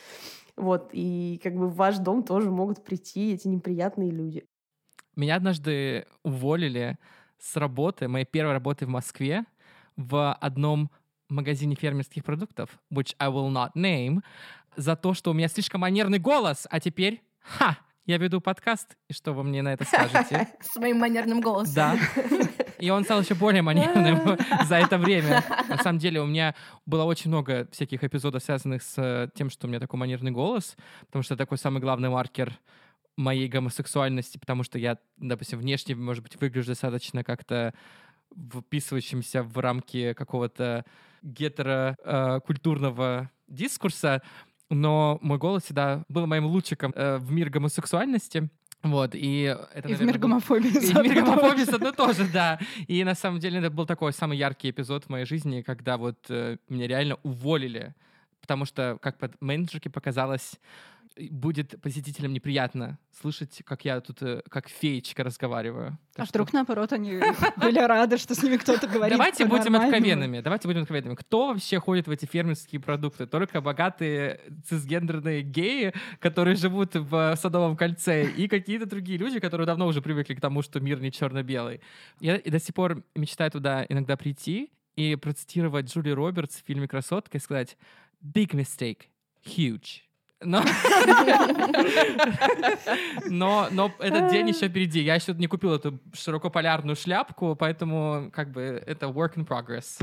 Вот, 0.57 0.91
и 0.93 1.41
как 1.43 1.55
бы 1.55 1.69
в 1.69 1.77
ваш 1.77 1.99
дом 1.99 2.23
тоже 2.23 2.51
могут 2.51 2.83
прийти 2.83 3.35
эти 3.35 3.47
неприятные 3.49 4.11
люди. 4.11 4.45
Меня 5.15 5.37
однажды 5.37 6.07
уволили 6.23 6.99
с 7.39 7.57
работы, 7.57 8.09
моей 8.09 8.25
первой 8.25 8.53
работы 8.53 8.87
в 8.87 8.89
Москве, 8.89 9.45
в 9.97 10.33
одном 10.35 10.91
магазине 11.29 11.75
фермерских 11.75 12.25
продуктов, 12.25 12.71
which 12.93 13.15
I 13.19 13.29
will 13.29 13.51
not 13.51 13.71
name, 13.75 14.23
за 14.77 14.97
то, 14.97 15.15
что 15.15 15.31
у 15.31 15.35
меня 15.35 15.49
слишком 15.49 15.81
манерный 15.81 16.19
голос, 16.19 16.67
а 16.71 16.81
теперь, 16.81 17.23
ха, 17.41 17.79
я 18.07 18.19
веду 18.19 18.41
подкаст, 18.41 18.97
и 19.09 19.13
что 19.13 19.33
вы 19.33 19.43
мне 19.43 19.63
на 19.63 19.73
это 19.73 19.85
скажете? 19.85 20.49
С 20.61 20.77
моим 20.77 20.99
манерным 20.99 21.41
голосом. 21.41 21.75
Да. 21.75 21.99
И 22.79 22.91
он 22.91 23.05
стал 23.05 23.23
еще 23.23 23.35
более 23.35 23.63
манерным 23.63 24.39
за 24.69 24.77
это 24.77 24.99
время. 24.99 25.43
На 25.69 25.79
самом 25.79 25.99
деле 25.99 26.21
у 26.21 26.27
меня 26.27 26.55
было 26.85 27.05
очень 27.05 27.31
много 27.31 27.67
всяких 27.73 28.05
эпизодов, 28.05 28.43
связанных 28.43 28.83
с 28.83 28.95
э, 28.99 29.29
тем, 29.35 29.51
что 29.51 29.67
у 29.67 29.71
меня 29.71 29.81
такой 29.81 29.99
манерный 29.99 30.31
голос, 30.31 30.77
потому 31.07 31.23
что 31.23 31.35
это 31.35 31.45
такой 31.45 31.59
самый 31.59 31.81
главный 31.81 32.11
маркер 32.11 32.59
моей 33.17 33.49
гомосексуальности, 33.49 34.39
потому 34.39 34.63
что 34.63 34.79
я, 34.79 34.99
допустим, 35.17 35.59
внешне, 35.59 35.95
может 35.95 36.23
быть, 36.23 36.39
выгляжу 36.41 36.69
достаточно 36.69 37.25
как-то 37.25 37.73
вписывающимся 38.53 39.43
в 39.43 39.59
рамки 39.59 40.13
какого-то 40.13 40.85
гетерокультурного 41.23 43.31
дискурса, 43.49 44.23
но 44.71 45.19
мой 45.23 45.39
голос 45.39 45.65
всегда 45.65 46.05
был 46.09 46.27
моим 46.27 46.47
лучиком 46.47 46.93
э, 46.97 47.19
в 47.19 47.31
мир 47.33 47.51
гомосексуальности. 47.51 48.49
Вот, 48.83 49.15
и 49.15 49.43
это, 49.75 49.89
И 49.89 49.95
в 49.95 50.01
наверное, 50.01 50.07
мир 50.07 50.15
был- 50.15 50.21
гомофобии. 50.29 50.69
и 50.69 50.93
в 50.93 51.03
мир 51.03 51.25
гомофобии 51.25 51.65
заодно 51.65 51.93
тоже, 51.93 52.27
да. 52.33 52.59
И 52.87 53.03
на 53.05 53.15
самом 53.15 53.41
деле 53.41 53.59
это 53.59 53.71
был 53.71 53.87
такой 53.87 54.13
самый 54.13 54.39
яркий 54.39 54.71
эпизод 54.71 55.05
в 55.05 55.09
моей 55.09 55.25
жизни, 55.27 55.63
когда 55.63 55.97
вот 55.97 56.19
э, 56.29 56.59
меня 56.69 56.87
реально 56.87 57.17
уволили, 57.23 57.95
потому 58.41 58.65
что, 58.65 58.99
как 59.01 59.19
под 59.19 59.41
менеджерке 59.41 59.91
показалось, 59.91 60.61
будет 61.31 61.81
посетителям 61.81 62.33
неприятно 62.33 62.99
слышать, 63.21 63.63
как 63.65 63.85
я 63.85 64.01
тут 64.01 64.23
э, 64.23 64.43
как 64.49 64.69
феечка 64.69 65.25
разговариваю. 65.25 65.99
Так 66.15 66.25
А 66.25 66.27
что 66.27 66.39
вдруг, 66.39 66.53
наоборот, 66.53 66.93
они 66.93 67.21
были 67.57 67.79
рады, 67.79 68.19
что 68.19 68.35
с 68.35 68.43
ними 68.43 68.57
кто-то 68.57 68.87
говорит. 68.87 69.17
Давайте 69.17 69.47
будем 69.47 69.75
откровенными. 69.77 70.41
Давайте 70.41 70.69
будем 70.69 70.83
откровенными. 70.83 71.15
Кто 71.15 71.49
вообще 71.49 71.81
ходит 71.81 72.07
в 72.07 72.11
эти 72.11 72.27
фермерские 72.27 72.81
продукты? 72.81 73.27
Только 73.27 73.61
богатые 73.61 74.41
цисгендерные 74.67 75.43
геи, 75.43 75.95
которые 76.21 76.57
живут 76.57 76.95
в 76.95 77.37
Садовом 77.37 77.77
кольце, 77.77 78.27
и 78.27 78.49
какие-то 78.49 78.87
другие 78.87 79.19
люди, 79.19 79.41
которые 79.41 79.67
давно 79.67 79.87
уже 79.87 80.03
привыкли 80.03 80.35
к 80.35 80.41
тому, 80.41 80.63
что 80.63 80.81
мир 80.81 81.01
не 81.01 81.11
черно-белый. 81.11 81.81
Я 82.21 82.39
до 82.39 82.59
сих 82.59 82.75
пор 82.75 83.03
мечтаю 83.15 83.51
туда 83.51 83.87
иногда 83.89 84.17
прийти 84.17 84.71
и 84.97 85.17
процитировать 85.17 85.93
Джули 85.93 86.11
Робертс 86.11 86.57
в 86.57 86.67
фильме 86.67 86.89
«Красотка» 86.89 87.39
и 87.39 87.41
сказать 87.41 87.77
«Big 88.23 88.51
mistake, 88.51 89.09
huge». 89.45 90.07
Но... 90.43 90.63
но, 93.31 93.69
но 93.71 93.93
этот 93.99 94.31
день 94.31 94.49
еще 94.49 94.69
впереди. 94.69 95.01
Я 95.01 95.15
еще 95.15 95.33
не 95.33 95.47
купил 95.47 95.73
эту 95.73 95.99
широкополярную 96.13 96.95
шляпку, 96.95 97.57
поэтому 97.57 98.31
как 98.33 98.53
бы 98.53 98.83
это 98.87 99.07
work 99.07 99.37
in 99.37 99.47
progress. 99.47 100.03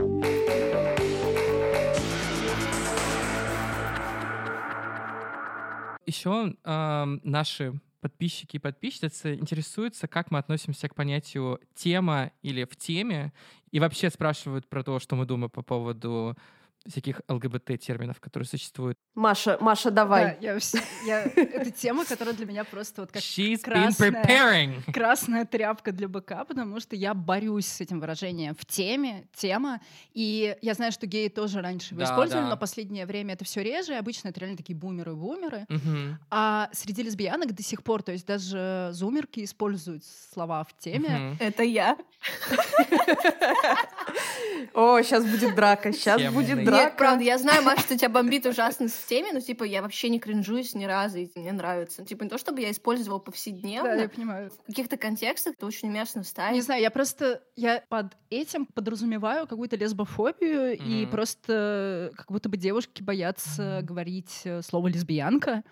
Еще 6.06 6.56
эм, 6.64 7.22
наши 7.24 7.80
подписчики 8.02 8.58
и 8.58 8.60
подписчицы 8.60 9.36
интересуются, 9.36 10.08
как 10.08 10.30
мы 10.32 10.40
относимся 10.40 10.90
к 10.90 10.96
понятию 10.96 11.62
тема 11.76 12.32
или 12.42 12.66
в 12.66 12.76
теме, 12.76 13.32
и 13.72 13.80
вообще 13.80 14.10
спрашивают 14.10 14.68
про 14.68 14.84
то, 14.84 15.00
что 15.00 15.16
мы 15.16 15.26
думаем 15.26 15.50
по 15.50 15.62
поводу 15.62 16.36
всяких 16.88 17.22
ЛГБТ-терминов, 17.30 18.20
которые 18.20 18.46
существуют. 18.48 18.98
Маша, 19.16 19.58
Маша, 19.62 19.90
Да, 19.90 20.04
давай. 20.04 20.38
я, 20.42 20.58
вс- 20.58 20.82
я- 21.08 21.22
это 21.24 21.72
тема, 21.72 22.04
которая 22.06 22.34
для 22.36 22.46
меня 22.46 22.64
просто 22.66 23.02
вот 23.02 23.12
как 23.12 23.22
She's 23.22 23.60
красная. 23.62 24.12
preparing. 24.12 24.92
красная 24.92 25.46
тряпка 25.46 25.92
для 25.92 26.08
быка, 26.08 26.44
потому 26.46 26.80
что 26.80 26.96
я 26.96 27.14
борюсь 27.14 27.68
с 27.68 27.80
этим 27.82 28.00
выражением 28.00 28.54
в 28.56 28.66
теме, 28.66 29.28
тема. 29.34 29.80
И 30.14 30.58
я 30.62 30.74
знаю, 30.74 30.92
что 30.92 31.08
геи 31.08 31.30
тоже 31.30 31.62
раньше 31.62 31.94
его 31.94 32.00
Да, 32.04 32.12
использовали, 32.12 32.44
да. 32.46 32.50
но 32.50 32.58
последнее 32.58 33.06
время 33.06 33.34
это 33.36 33.46
все 33.46 33.62
реже. 33.64 33.94
и 33.94 33.96
Обычно 33.98 34.30
это 34.30 34.40
реально 34.42 34.58
такие 34.58 34.76
бумеры-бумеры. 34.78 35.66
Мгм. 35.70 36.20
А 36.30 36.70
среди 36.74 37.04
лесбиянок 37.04 37.54
до 37.54 37.64
сих 37.64 37.84
пор, 37.84 38.04
то 38.04 38.12
есть 38.12 38.26
даже 38.26 38.90
зумерки 38.92 39.44
используют 39.44 40.04
слова 40.34 40.64
в 40.66 40.78
теме. 40.78 41.10
Мгм. 41.10 41.38
Это 41.40 41.64
я. 41.64 41.98
О, 44.74 45.02
сейчас 45.02 45.24
будет 45.26 45.56
драка, 45.56 45.92
сейчас 45.94 46.22
будет 46.34 46.58
Нет, 46.58 46.66
драка. 46.74 46.90
Нет, 46.90 46.98
правда, 46.98 47.24
я 47.24 47.38
знаю, 47.38 47.64
Маша, 47.64 47.82
что 47.82 47.98
тебя 47.98 48.10
бомбит 48.10 48.46
ужасность 48.46 48.96
в 48.96 49.08
теме, 49.08 49.32
но, 49.34 49.40
типа, 49.40 49.64
я 49.64 49.82
вообще 49.82 50.10
не 50.10 50.20
кринжуюсь 50.20 50.74
ни 50.76 50.86
разу, 50.86 51.18
и 51.20 51.30
мне 51.36 51.52
нравится. 51.52 52.04
Типа, 52.06 52.24
не 52.24 52.30
то, 52.30 52.38
чтобы 52.38 52.62
я 52.62 52.72
использовала 52.72 53.20
повседневно, 53.20 53.96
Да, 53.96 54.02
я 54.04 54.10
понимаю. 54.10 54.50
в 54.50 54.66
каких-то 54.68 54.98
контекстах 54.98 55.54
это 55.56 55.66
очень 55.66 55.90
уместно 55.90 56.24
вставить. 56.24 56.54
Не 56.56 56.62
знаю, 56.62 56.82
я 56.82 56.92
просто 56.92 57.42
я 57.56 57.84
под 57.90 58.08
этим 58.30 58.66
подразумеваю 58.66 59.48
какую-то 59.48 59.76
лесбофобию 59.76 60.78
и 60.78 61.04
Мгм. 61.04 61.12
просто 61.12 62.12
как 62.16 62.32
будто 62.32 62.50
бы 62.50 62.58
девушки 62.58 63.02
боятся 63.04 63.80
говорить 63.84 64.42
э, 64.44 64.62
слово 64.62 64.88
лесбиянка 64.88 65.64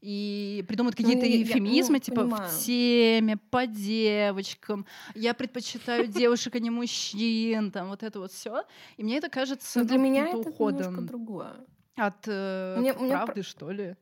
и 0.00 0.64
придумывают 0.68 0.98
Ну, 0.98 1.04
какие-то 1.04 1.26
я- 1.26 1.36
я- 1.36 1.42
эвфемизмы, 1.42 1.94
ну, 1.96 2.00
типа 2.00 2.20
понимаю. 2.22 2.48
в 2.50 2.58
теме, 2.64 3.36
по 3.50 3.66
девочкам. 3.66 4.86
Я 5.14 5.34
предпочитаю 5.34 6.06
девушек, 6.06 6.54
а 6.54 6.58
не 6.60 6.70
мужчин, 6.70 7.70
там 7.70 7.88
вот 7.88 8.02
это 8.02 8.20
вот 8.20 8.32
все. 8.32 8.64
И 8.96 9.02
мне 9.04 9.18
это 9.18 9.28
кажется 9.28 9.80
Но 9.80 9.84
для 9.84 9.96
ну, 9.98 10.04
меня 10.04 10.28
это 10.28 10.38
уходом 10.38 11.06
другое. 11.06 11.54
от 11.96 12.24
э, 12.26 12.76
Мне- 12.78 12.94
мне 12.94 13.12
правды, 13.12 13.42
что 13.42 13.70
ли. 13.70 13.96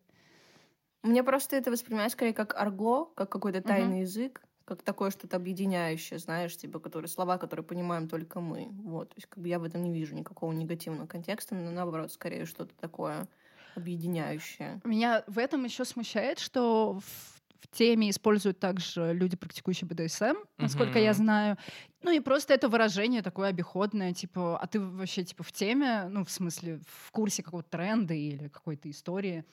Мне 1.02 1.22
просто 1.22 1.56
это 1.56 1.70
воспринимать 1.70 2.12
скорее 2.12 2.32
как 2.35 2.54
арго, 2.54 3.06
как 3.14 3.30
какой-то 3.30 3.62
тайный 3.62 4.00
язык, 4.00 4.42
как 4.64 4.82
такое 4.82 5.11
что-то 5.11 5.37
объединяющее, 5.37 6.18
знаешь, 6.18 6.56
типа, 6.56 6.80
которые, 6.80 7.09
слова, 7.09 7.38
которые 7.38 7.64
понимаем 7.64 8.09
только 8.09 8.40
мы. 8.40 8.68
Вот, 8.82 9.11
то 9.11 9.14
есть 9.16 9.28
как 9.28 9.38
бы 9.38 9.48
я 9.48 9.59
в 9.61 9.64
этом 9.64 9.82
не 9.85 9.92
вижу 9.92 10.14
никакого 10.16 10.52
негативного 10.52 11.06
контекста, 11.06 11.54
но 11.54 11.70
наоборот, 11.70 12.12
скорее 12.12 12.44
что-то 12.44 12.74
такое 12.80 13.28
объединяющее. 13.77 14.81
Меня 14.85 15.23
в 15.27 15.39
этом 15.39 15.65
еще 15.65 15.85
смущает, 15.85 16.39
что 16.39 16.99
в, 17.01 17.41
в 17.61 17.69
теме 17.77 18.11
используют 18.11 18.59
также 18.59 19.12
люди, 19.12 19.37
практикующие 19.37 19.89
БДСМ, 19.89 20.37
насколько 20.59 20.99
я 20.99 21.11
Мгм. 21.11 21.17
знаю. 21.17 21.57
Ну 22.03 22.11
и 22.12 22.21
просто 22.21 22.55
это 22.55 22.69
выражение 22.69 23.23
такое 23.23 23.49
обиходное, 23.49 24.12
типа, 24.12 24.59
а 24.59 24.67
ты 24.67 24.81
вообще 24.81 25.25
типа 25.25 25.43
в 25.43 25.53
теме, 25.53 26.07
ну 26.09 26.25
в 26.25 26.31
смысле 26.31 26.81
в 26.87 27.11
курсе 27.11 27.43
какого-то 27.43 27.71
тренда 27.71 28.15
или 28.15 28.49
какой-то 28.49 28.91
истории. 28.91 29.45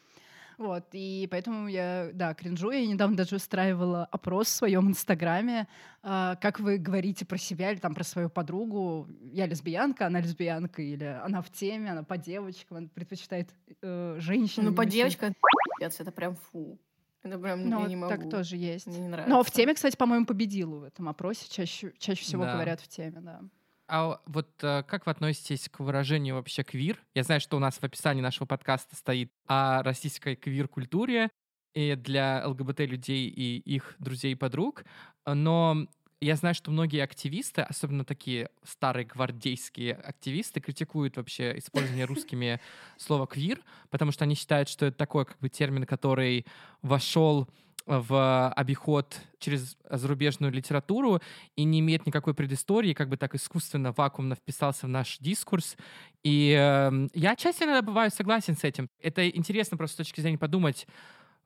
Вот, 0.58 0.86
и 0.94 1.28
поэтому 1.32 1.68
я, 1.68 2.10
да, 2.14 2.34
кринжу. 2.34 2.72
Я 2.72 2.86
недавно 2.86 3.18
даже 3.18 3.36
устраивала 3.36 4.06
опрос 4.06 4.48
в 4.48 4.52
своем 4.52 4.88
инстаграме, 4.90 5.68
а, 6.02 6.36
как 6.36 6.60
вы 6.60 6.78
говорите 6.78 7.26
про 7.26 7.38
себя 7.38 7.72
или 7.72 7.80
там 7.80 7.94
про 7.96 8.04
свою 8.04 8.30
подругу. 8.30 9.08
Я 9.32 9.46
лесбиянка, 9.48 10.08
она 10.08 10.20
лесбиянка, 10.22 10.82
или 10.82 11.06
она 11.06 11.42
в 11.42 11.50
теме, 11.52 11.92
она 11.92 12.04
по 12.04 12.18
девочкам, 12.18 12.78
она 12.78 12.88
предпочитает 12.94 13.50
э, 13.82 14.16
женщин. 14.20 14.64
а 14.68 14.70
Ну, 14.70 14.76
по 14.76 14.86
девочкам, 14.86 15.34
это 15.80 16.12
прям 16.12 16.36
фу. 16.36 16.80
Это 17.24 17.40
прям 17.40 17.70
Ну, 17.70 17.82
я 17.84 17.88
не 17.88 17.96
могу. 17.96 18.14
так 18.14 18.30
тоже 18.30 18.58
есть. 18.58 18.86
Мне 18.86 19.00
не 19.00 19.08
нравится. 19.08 19.30
Но 19.30 19.44
в 19.44 19.50
теме, 19.52 19.74
кстати, 19.74 19.96
по-моему, 19.96 20.26
победила 20.26 20.80
в 20.80 20.84
этом 20.84 21.08
опросе. 21.08 21.50
Чаще, 21.50 21.94
чаще 21.98 22.22
всего 22.22 22.44
Да. 22.44 22.54
говорят 22.54 22.82
в 22.82 22.88
теме, 22.90 23.22
да. 23.22 23.42
А 23.88 24.22
вот 24.26 24.50
э, 24.64 24.84
как 24.88 25.06
вы 25.06 25.12
относитесь 25.12 25.70
к 25.70 25.80
выражению 25.80 26.36
вообще 26.36 26.64
квир? 26.64 27.04
Я 27.14 27.24
знаю, 27.24 27.42
что 27.42 27.58
у 27.58 27.60
нас 27.60 27.76
в 27.76 27.84
описании 27.84 28.22
нашего 28.22 28.46
подкаста 28.46 28.96
стоит 28.96 29.32
о 29.46 29.84
российской 29.84 30.36
квир-культуре 30.36 31.30
и 31.74 31.96
для 31.96 32.44
ЛГБТ-людей 32.48 33.28
и 33.28 33.58
их 33.58 33.96
друзей 34.00 34.34
и 34.34 34.36
подруг, 34.36 34.86
но 35.26 35.88
я 36.24 36.36
знаю, 36.38 36.56
что 36.56 36.72
многие 36.72 37.04
активисты, 37.04 37.62
особенно 37.62 38.06
такие 38.06 38.50
старые 38.64 39.06
гвардейские 39.06 39.94
активисты, 39.94 40.62
критикуют 40.62 41.18
вообще 41.18 41.58
использование 41.58 42.06
русскими 42.06 42.62
слова 42.98 43.28
«квир», 43.28 43.62
потому 43.90 44.12
что 44.12 44.24
они 44.24 44.36
считают, 44.36 44.70
что 44.70 44.86
это 44.86 44.98
такой 44.98 45.26
как 45.26 45.38
бы 45.40 45.50
термин, 45.50 45.86
который 45.86 46.46
вошел 46.82 47.50
в 47.86 48.50
обиход 48.52 49.20
через 49.40 49.78
зарубежную 49.90 50.52
литературу 50.52 51.22
и 51.56 51.64
не 51.64 51.80
имеет 51.80 52.06
никакой 52.06 52.34
предыстории, 52.34 52.94
как 52.94 53.10
бы 53.10 53.18
так 53.18 53.36
искусственно, 53.36 53.92
вакуумно 53.92 54.36
вписался 54.36 54.86
в 54.86 54.90
наш 54.90 55.18
дискурс. 55.20 55.76
И 56.24 56.56
э, 56.58 57.08
я 57.14 57.32
отчасти 57.32 57.64
иногда 57.64 57.82
бываю 57.82 58.10
согласен 58.12 58.56
с 58.56 58.64
этим. 58.64 58.90
Это 59.02 59.28
интересно 59.30 59.76
просто 59.76 59.96
с 59.96 60.08
точки 60.08 60.22
зрения 60.22 60.38
подумать, 60.38 60.88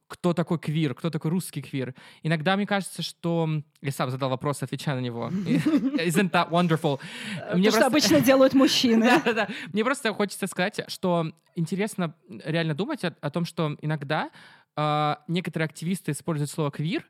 кто 0.08 0.34
такой 0.34 0.58
квир, 0.58 0.94
кто 0.94 1.10
такой 1.10 1.32
русский 1.32 1.62
квир. 1.62 1.94
Иногда 2.24 2.56
мне 2.56 2.66
кажется, 2.66 3.02
что... 3.02 3.50
Я 3.82 3.92
сам 3.92 4.10
задал 4.10 4.30
вопрос, 4.30 4.64
отвечая 4.64 4.96
на 4.96 5.02
него. 5.02 5.28
Isn't 5.32 6.32
that 6.32 6.50
wonderful? 6.50 7.00
Мне 7.54 7.72
что 7.72 7.86
обычно 7.86 8.22
делают 8.22 8.54
мужчины. 8.54 9.06
Да-да-да. 9.06 9.50
Мне 9.74 9.84
просто 9.84 10.14
хочется 10.14 10.48
сказать, 10.48 10.82
что 10.88 11.32
интересно 11.56 12.16
реально 12.30 12.74
думать 12.74 13.04
о, 13.04 13.16
о 13.20 13.30
том, 13.30 13.46
что 13.46 13.76
иногда 13.82 14.26
э, 14.26 14.30
некоторые 15.28 15.66
активисты 15.66 16.12
используют 16.12 16.52
слово 16.52 16.72
«квир», 16.72 17.08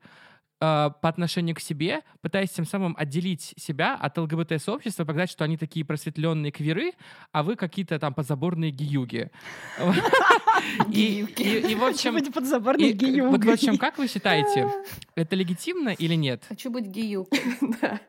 э, 0.59 0.89
по 1.01 1.09
отношению 1.09 1.55
к 1.55 1.59
себе, 1.59 2.01
пытаясь 2.21 2.49
тем 2.49 2.65
самым 2.65 2.95
отделить 2.97 3.53
себя 3.57 3.95
от 3.95 4.17
ЛГБТ-сообщества, 4.17 5.05
показать, 5.05 5.29
что 5.29 5.43
они 5.43 5.57
такие 5.57 5.85
просветленные 5.85 6.51
квиры, 6.51 6.93
а 7.31 7.43
вы 7.43 7.55
какие-то 7.55 7.99
там 7.99 8.13
подзаборные 8.13 8.71
гиюги. 8.71 9.29
И, 10.91 11.75
в 11.75 11.83
общем, 11.83 12.13
Быть 12.13 12.33
подзаборной 12.33 12.89
и, 12.89 13.21
вот, 13.21 13.43
в 13.43 13.49
общем, 13.49 13.77
как 13.77 13.97
вы 13.97 14.07
считаете, 14.07 14.69
это 15.15 15.35
легитимно 15.35 15.89
или 15.89 16.15
нет? 16.15 16.43
Хочу 16.49 16.71
быть 16.71 16.85
геюкой. 16.85 17.41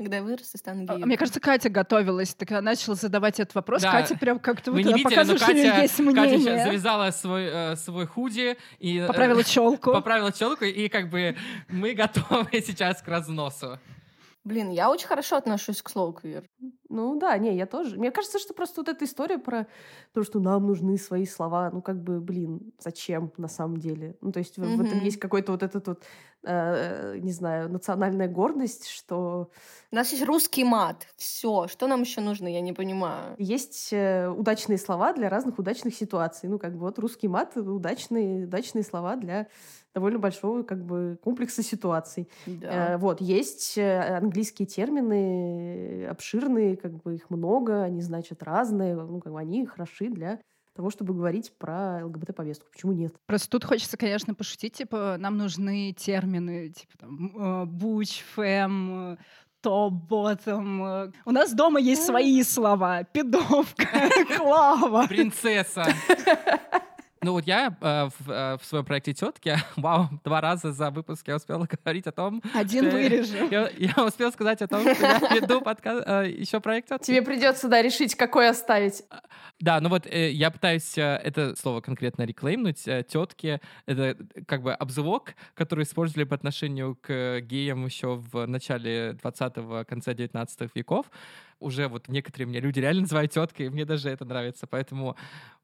Да. 0.00 0.04
Когда 0.04 0.16
я 0.16 0.22
вырасту, 0.22 0.56
стану 0.58 0.82
А, 0.82 0.86
геюкой. 0.86 1.06
Мне 1.06 1.16
кажется, 1.16 1.40
Катя 1.40 1.68
готовилась, 1.68 2.34
так 2.34 2.50
она 2.52 2.62
начала 2.62 2.94
задавать 2.94 3.38
этот 3.38 3.54
вопрос. 3.54 3.82
Да. 3.82 3.92
Катя 3.92 4.16
прям 4.16 4.38
как-то 4.38 4.72
Вы 4.72 4.78
вот 4.78 4.86
не 4.86 4.94
видели, 4.94 5.14
но 5.14 5.38
Катя, 5.38 5.52
есть 5.52 5.70
Катя 5.74 5.88
сейчас 5.88 6.00
мнение. 6.00 6.64
завязала 6.64 7.10
свой, 7.10 7.44
э, 7.44 7.76
свой 7.76 8.06
худи 8.06 8.56
и 8.78 8.98
э, 8.98 9.06
Поправила 9.06 9.44
челку. 9.44 9.92
поправила 9.92 10.32
челку, 10.32 10.64
и 10.64 10.88
как 10.88 11.10
бы 11.10 11.36
мы 11.68 11.92
готовы 11.92 12.48
сейчас 12.66 13.02
к 13.02 13.08
разносу. 13.08 13.78
Блин, 14.44 14.70
я 14.70 14.90
очень 14.90 15.06
хорошо 15.06 15.36
отношусь 15.36 15.82
к 15.82 15.90
слову 15.90 16.14
квир. 16.14 16.48
Ну 16.88 17.18
да, 17.18 17.36
не, 17.38 17.54
я 17.56 17.66
тоже. 17.66 17.96
Мне 17.98 18.10
кажется, 18.10 18.38
что 18.38 18.54
просто 18.54 18.80
вот 18.80 18.88
эта 18.88 19.04
история 19.04 19.38
про 19.38 19.66
то, 20.12 20.22
что 20.24 20.40
нам 20.40 20.66
нужны 20.66 20.96
свои 20.96 21.26
слова, 21.26 21.70
ну 21.70 21.82
как 21.82 22.02
бы, 22.02 22.20
блин, 22.20 22.72
зачем 22.78 23.32
на 23.36 23.48
самом 23.48 23.76
деле? 23.76 24.16
Ну 24.22 24.32
то 24.32 24.38
есть 24.38 24.56
в, 24.56 24.62
в 24.62 24.80
этом 24.80 24.98
есть 25.00 25.18
какой-то 25.18 25.52
вот 25.52 25.62
этот 25.62 25.86
вот, 25.86 26.04
э, 26.44 27.18
не 27.18 27.32
знаю, 27.32 27.70
национальная 27.70 28.28
гордость, 28.28 28.88
что 28.88 29.50
У 29.92 29.96
нас 29.96 30.10
есть 30.12 30.24
русский 30.24 30.64
мат. 30.64 31.06
Все. 31.16 31.68
Что 31.68 31.86
нам 31.86 32.00
еще 32.00 32.20
нужно, 32.20 32.48
я 32.48 32.60
не 32.60 32.72
понимаю. 32.72 33.34
есть 33.38 33.92
э, 33.92 34.28
удачные 34.28 34.78
слова 34.78 35.12
для 35.12 35.28
разных 35.28 35.58
удачных 35.58 35.94
ситуаций. 35.94 36.48
Ну 36.48 36.58
как 36.58 36.72
бы 36.72 36.80
вот 36.80 36.98
русский 36.98 37.28
мат— 37.28 37.56
удачные, 37.56 38.46
удачные 38.46 38.84
слова 38.84 39.16
для 39.16 39.48
довольно 39.94 40.18
большого 40.18 40.62
как 40.62 40.84
бы 40.84 41.18
комплекса 41.22 41.62
ситуаций. 41.62 42.28
Да. 42.46 42.94
Э, 42.94 42.96
Вот, 42.98 43.20
есть 43.20 43.76
э, 43.76 44.16
английские 44.18 44.66
термины 44.66 46.06
обширные, 46.06 46.76
как 46.76 47.02
бы 47.02 47.16
их 47.16 47.30
много, 47.30 47.82
они 47.82 48.00
значат 48.02 48.42
разные, 48.42 48.94
ну, 48.94 49.20
как 49.20 49.32
бы 49.32 49.38
они 49.40 49.66
хороши 49.66 50.08
для 50.08 50.38
того, 50.76 50.90
чтобы 50.90 51.14
говорить 51.14 51.52
про 51.58 52.04
ЛГБТ-повестку. 52.06 52.66
Почему 52.70 52.92
нет? 52.92 53.12
Просто 53.26 53.50
тут 53.50 53.64
хочется, 53.64 53.96
конечно, 53.96 54.34
пошутить, 54.34 54.74
типа, 54.74 55.16
нам 55.18 55.36
нужны 55.36 55.92
термины, 55.92 56.70
типа, 56.70 56.92
там, 56.98 57.36
э, 57.36 57.64
буч, 57.66 58.22
фэм, 58.34 59.12
э, 59.14 59.16
топ, 59.60 59.92
ботом. 59.92 60.82
э. 60.84 61.10
У 61.26 61.32
нас 61.32 61.52
дома 61.52 61.80
есть 61.80 62.04
свои 62.06 62.42
слова. 62.44 63.02
Пидовка, 63.04 63.84
клава. 64.36 65.06
Принцесса. 65.08 65.84
Ну 67.22 67.32
вот 67.32 67.46
я 67.46 67.76
э, 67.80 68.08
в, 68.18 68.30
э, 68.30 68.56
в 68.56 68.64
своем 68.64 68.84
проекте 68.86 69.12
тетки, 69.12 69.54
вау, 69.76 70.08
два 70.24 70.40
раза 70.40 70.72
за 70.72 70.90
выпуск 70.90 71.28
я 71.28 71.36
успела 71.36 71.68
говорить 71.84 72.06
о 72.06 72.12
том, 72.12 72.42
Один 72.54 72.86
что- 72.86 72.92
вырежу. 72.96 73.48
я, 73.50 73.68
я 73.76 74.04
успел 74.04 74.32
сказать 74.32 74.62
о 74.62 74.68
том, 74.68 74.80
что 74.80 75.06
я 75.06 75.18
веду 75.34 75.60
подкаст, 75.60 76.06
еще 76.28 76.60
проект 76.60 76.88
тетки. 76.88 77.04
Тебе 77.04 77.20
придется, 77.20 77.68
да, 77.68 77.82
решить, 77.82 78.14
какой 78.14 78.48
оставить. 78.48 79.02
Да, 79.58 79.78
ну 79.82 79.90
вот 79.90 80.06
э, 80.06 80.30
я 80.30 80.50
пытаюсь 80.50 80.96
э, 80.96 81.20
это 81.22 81.54
слово 81.56 81.82
конкретно 81.82 82.22
реклеймнуть. 82.22 82.88
Э, 82.88 83.04
тетки— 83.06 83.60
это 83.86 84.02
э, 84.02 84.14
как 84.46 84.62
бы 84.62 84.72
обзывок, 84.72 85.34
который 85.52 85.84
использовали 85.84 86.24
по 86.24 86.34
отношению 86.34 86.96
к 87.02 87.40
геям 87.42 87.84
еще 87.84 88.14
в 88.14 88.46
начале 88.46 89.18
20-го, 89.22 89.84
конце 89.84 90.14
19 90.14 90.70
веков. 90.74 91.04
Уже 91.60 91.88
вот 91.88 92.08
некоторые 92.08 92.48
мне 92.48 92.58
люди 92.60 92.80
реально 92.80 93.02
называют 93.02 93.32
теткой, 93.32 93.66
и 93.66 93.70
мне 93.70 93.84
даже 93.84 94.08
это 94.10 94.24
нравится. 94.24 94.66
Поэтому 94.66 95.16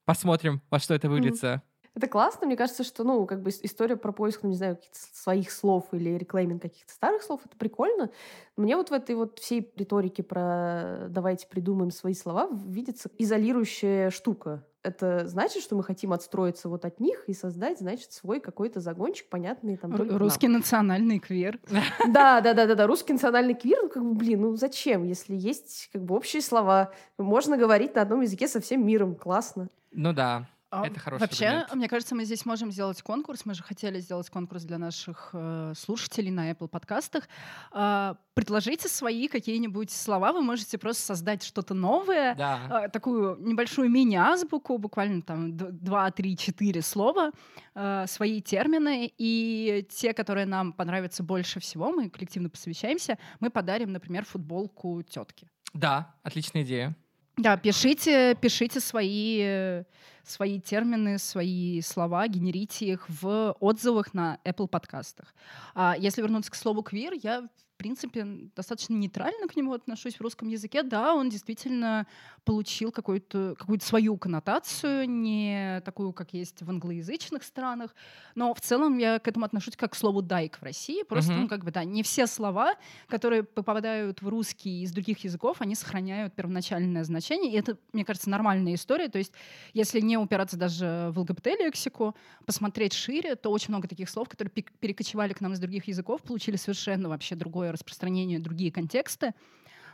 посмотрим, 0.05 0.63
во 0.71 0.79
что 0.79 0.95
это 0.95 1.09
выльется. 1.09 1.63
Это 1.97 2.09
классно, 2.09 2.47
мне 2.47 2.57
кажется, 2.59 2.85
что, 2.85 3.05
ну, 3.05 3.25
как 3.25 3.41
бы 3.41 3.49
ис- 3.49 3.61
история 3.63 3.97
про 3.97 4.13
поиск, 4.13 4.43
ну, 4.43 4.51
не 4.51 4.55
знаю, 4.57 4.77
каких-то 4.77 4.99
своих 5.15 5.51
слов 5.51 5.87
или 5.93 6.11
реклейминг 6.11 6.61
каких-то 6.61 6.93
старых 6.93 7.23
слов, 7.23 7.41
это 7.47 7.57
прикольно. 7.57 8.11
Мне 8.59 8.77
вот 8.77 8.91
в 8.91 8.93
этой 8.93 9.15
вот 9.15 9.39
всей 9.39 9.73
риторике 9.77 10.23
про 10.23 11.07
«давайте 11.09 11.47
придумаем 11.49 11.91
свои 11.91 12.13
слова» 12.13 12.51
видится 12.67 13.09
изолирующая 13.17 14.11
штука. 14.11 14.63
Это 14.83 15.27
значит, 15.27 15.63
что 15.63 15.75
мы 15.75 15.83
хотим 15.83 16.13
отстроиться 16.13 16.69
вот 16.69 16.85
от 16.85 17.01
них 17.01 17.25
и 17.29 17.33
создать, 17.33 17.79
значит, 17.79 18.13
свой 18.13 18.41
какой-то 18.41 18.79
загончик, 18.81 19.31
понятный 19.31 19.79
там 19.79 19.91
только 19.97 20.13
нам. 20.13 20.23
Русский 20.23 20.49
национальный 20.49 21.19
квир. 21.19 21.59
Да, 22.07 22.43
да, 22.43 22.53
да, 22.53 22.67
да, 22.67 22.75
да. 22.75 22.87
Русский 22.87 23.15
национальный 23.15 23.55
квир, 23.55 23.79
ну, 23.83 23.89
как 23.89 24.05
бы, 24.05 24.13
блин, 24.13 24.43
ну 24.43 24.57
зачем, 24.57 25.03
если 25.03 25.35
есть 25.35 25.89
как 25.95 26.05
бы 26.05 26.15
общие 26.15 26.43
слова, 26.43 26.93
можно 27.17 27.57
говорить 27.57 27.95
на 27.95 28.03
одном 28.03 28.21
языке 28.21 28.49
со 28.49 28.61
всем 28.61 28.87
миром, 28.87 29.15
классно. 29.15 29.69
Ну 29.93 30.13
да. 30.13 30.47
А, 30.83 30.87
Это 30.87 31.01
хороший 31.01 31.21
Вообще, 31.23 31.47
вариант. 31.47 31.75
мне 31.75 31.89
кажется, 31.89 32.15
мы 32.15 32.25
здесь 32.25 32.45
можем 32.47 32.71
сделать 32.73 33.01
конкурс. 33.03 33.45
Мы 33.47 33.55
же 33.55 33.63
хотели 33.63 34.01
сделать 34.01 34.29
конкурс 34.31 34.63
для 34.65 34.79
наших 34.79 35.31
э, 35.33 35.73
слушателей 35.77 36.31
на 36.31 36.51
Apple 36.51 36.69
подкастах. 36.69 37.29
А, 37.73 38.17
предложите 38.35 38.89
свои 38.89 39.29
какие-нибудь 39.29 39.91
слова. 39.91 40.33
Вы 40.33 40.43
можете 40.43 40.79
просто 40.79 41.03
создать 41.03 41.43
что-то 41.43 41.75
новое. 41.75 42.35
Да. 42.35 42.61
а, 42.71 42.89
такую 42.89 43.37
небольшую 43.41 43.89
мини-азбуку, 43.91 44.79
буквально 44.79 45.23
там 45.23 45.57
д- 45.57 45.71
два, 45.71 46.11
три, 46.11 46.37
четыре 46.37 46.83
слова, 46.83 47.31
а, 47.75 48.07
свои 48.07 48.41
термины, 48.43 49.11
и 49.19 49.87
те, 49.91 50.13
которые 50.13 50.47
нам 50.47 50.73
понравятся 50.73 51.23
больше 51.23 51.61
всего, 51.61 51.91
мы 51.93 52.11
коллективно 52.11 52.51
посовещаемся, 52.51 53.19
мы 53.41 53.51
подарим, 53.51 53.93
например, 53.93 54.25
футболку 54.25 55.03
тетки. 55.03 55.49
Да, 55.73 56.15
отличная 56.23 56.63
идея. 56.63 56.97
Да, 57.37 57.57
пишите, 57.59 58.35
пишите 58.41 58.81
свои, 58.81 59.41
э, 59.43 59.85
свои 60.27 60.61
термины, 60.61 61.19
свои 61.19 61.81
слова, 61.81 62.27
генерите 62.29 62.87
их 62.87 63.09
в 63.09 63.57
отзывах 63.61 64.13
на 64.13 64.39
Apple 64.45 64.69
подкастах. 64.69 65.35
А 65.75 65.95
если 65.99 66.23
вернуться 66.23 66.51
к 66.51 66.57
слову 66.57 66.83
квир, 66.83 67.13
я 67.23 67.49
в 67.77 67.79
принципе 67.79 68.25
достаточно 68.57 68.95
нейтрально 68.95 69.49
к 69.49 69.55
нему 69.55 69.75
отношусь 69.75 70.15
в 70.15 70.21
русском 70.23 70.49
языке. 70.49 70.83
Да, 70.83 71.15
он 71.15 71.29
действительно 71.29 72.07
получил 72.45 72.91
какую-то 72.91 73.55
какую 73.59 73.79
свою 73.81 74.17
коннотацию, 74.17 75.07
не 75.09 75.83
такую, 75.85 76.15
как 76.15 76.33
есть 76.33 76.63
в 76.63 76.71
англоязычных 76.71 77.43
странах, 77.43 77.95
но 78.35 78.55
в 78.55 78.61
целом 78.63 78.97
я 78.97 79.19
к 79.19 79.29
этому 79.29 79.45
отношусь 79.45 79.77
как 79.77 79.93
к 79.93 79.95
слову 79.95 80.23
«дайк» 80.23 80.57
в 80.59 80.63
России. 80.63 81.03
Просто, 81.03 81.33
Мгм. 81.33 81.43
ну, 81.43 81.49
как 81.49 81.65
бы, 81.65 81.71
да, 81.71 81.85
не 81.85 82.03
все 82.03 82.27
слова, 82.27 82.77
которые 83.09 83.43
попадают 83.43 84.23
в 84.23 84.29
русский 84.29 84.83
из 84.83 84.93
других 84.93 85.25
языков, 85.25 85.59
они 85.61 85.75
сохраняют 85.75 86.35
первоначальное 86.35 87.05
значение, 87.05 87.53
и 87.53 87.57
это, 87.57 87.77
мне 87.93 88.07
кажется, 88.07 88.31
нормальная 88.31 88.75
история. 88.75 89.09
То 89.09 89.19
есть, 89.19 89.35
если 89.75 90.01
не 90.01 90.17
упираться 90.17 90.57
даже 90.57 91.11
в 91.13 91.19
ЛГБТ-лексику, 91.19 92.17
посмотреть 92.47 92.95
шире, 92.95 93.35
то 93.35 93.51
очень 93.51 93.69
много 93.69 93.87
таких 93.87 94.09
слов, 94.09 94.31
которые 94.31 94.51
перекочевали 94.51 95.35
к 95.35 95.43
нам 95.43 95.53
из 95.53 95.59
других 95.59 95.89
языков, 95.89 96.23
получили 96.23 96.57
совершенно 96.57 97.11
вообще 97.11 97.35
другое 97.35 97.66
распространение, 97.73 98.39
другие 98.39 98.71
контексты. 98.73 99.35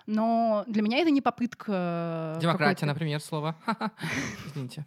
Но 0.06 0.64
для 0.66 0.82
меня 0.82 0.98
это 0.98 1.10
не 1.10 1.20
попытка... 1.20 2.36
Демократия, 2.40 2.58
какой-то- 2.80 2.86
например, 2.86 3.20
слово. 3.20 3.54
Извините. 4.46 4.84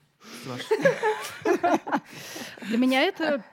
Для 2.61 2.77
меня 2.77 3.01
это 3.03 3.43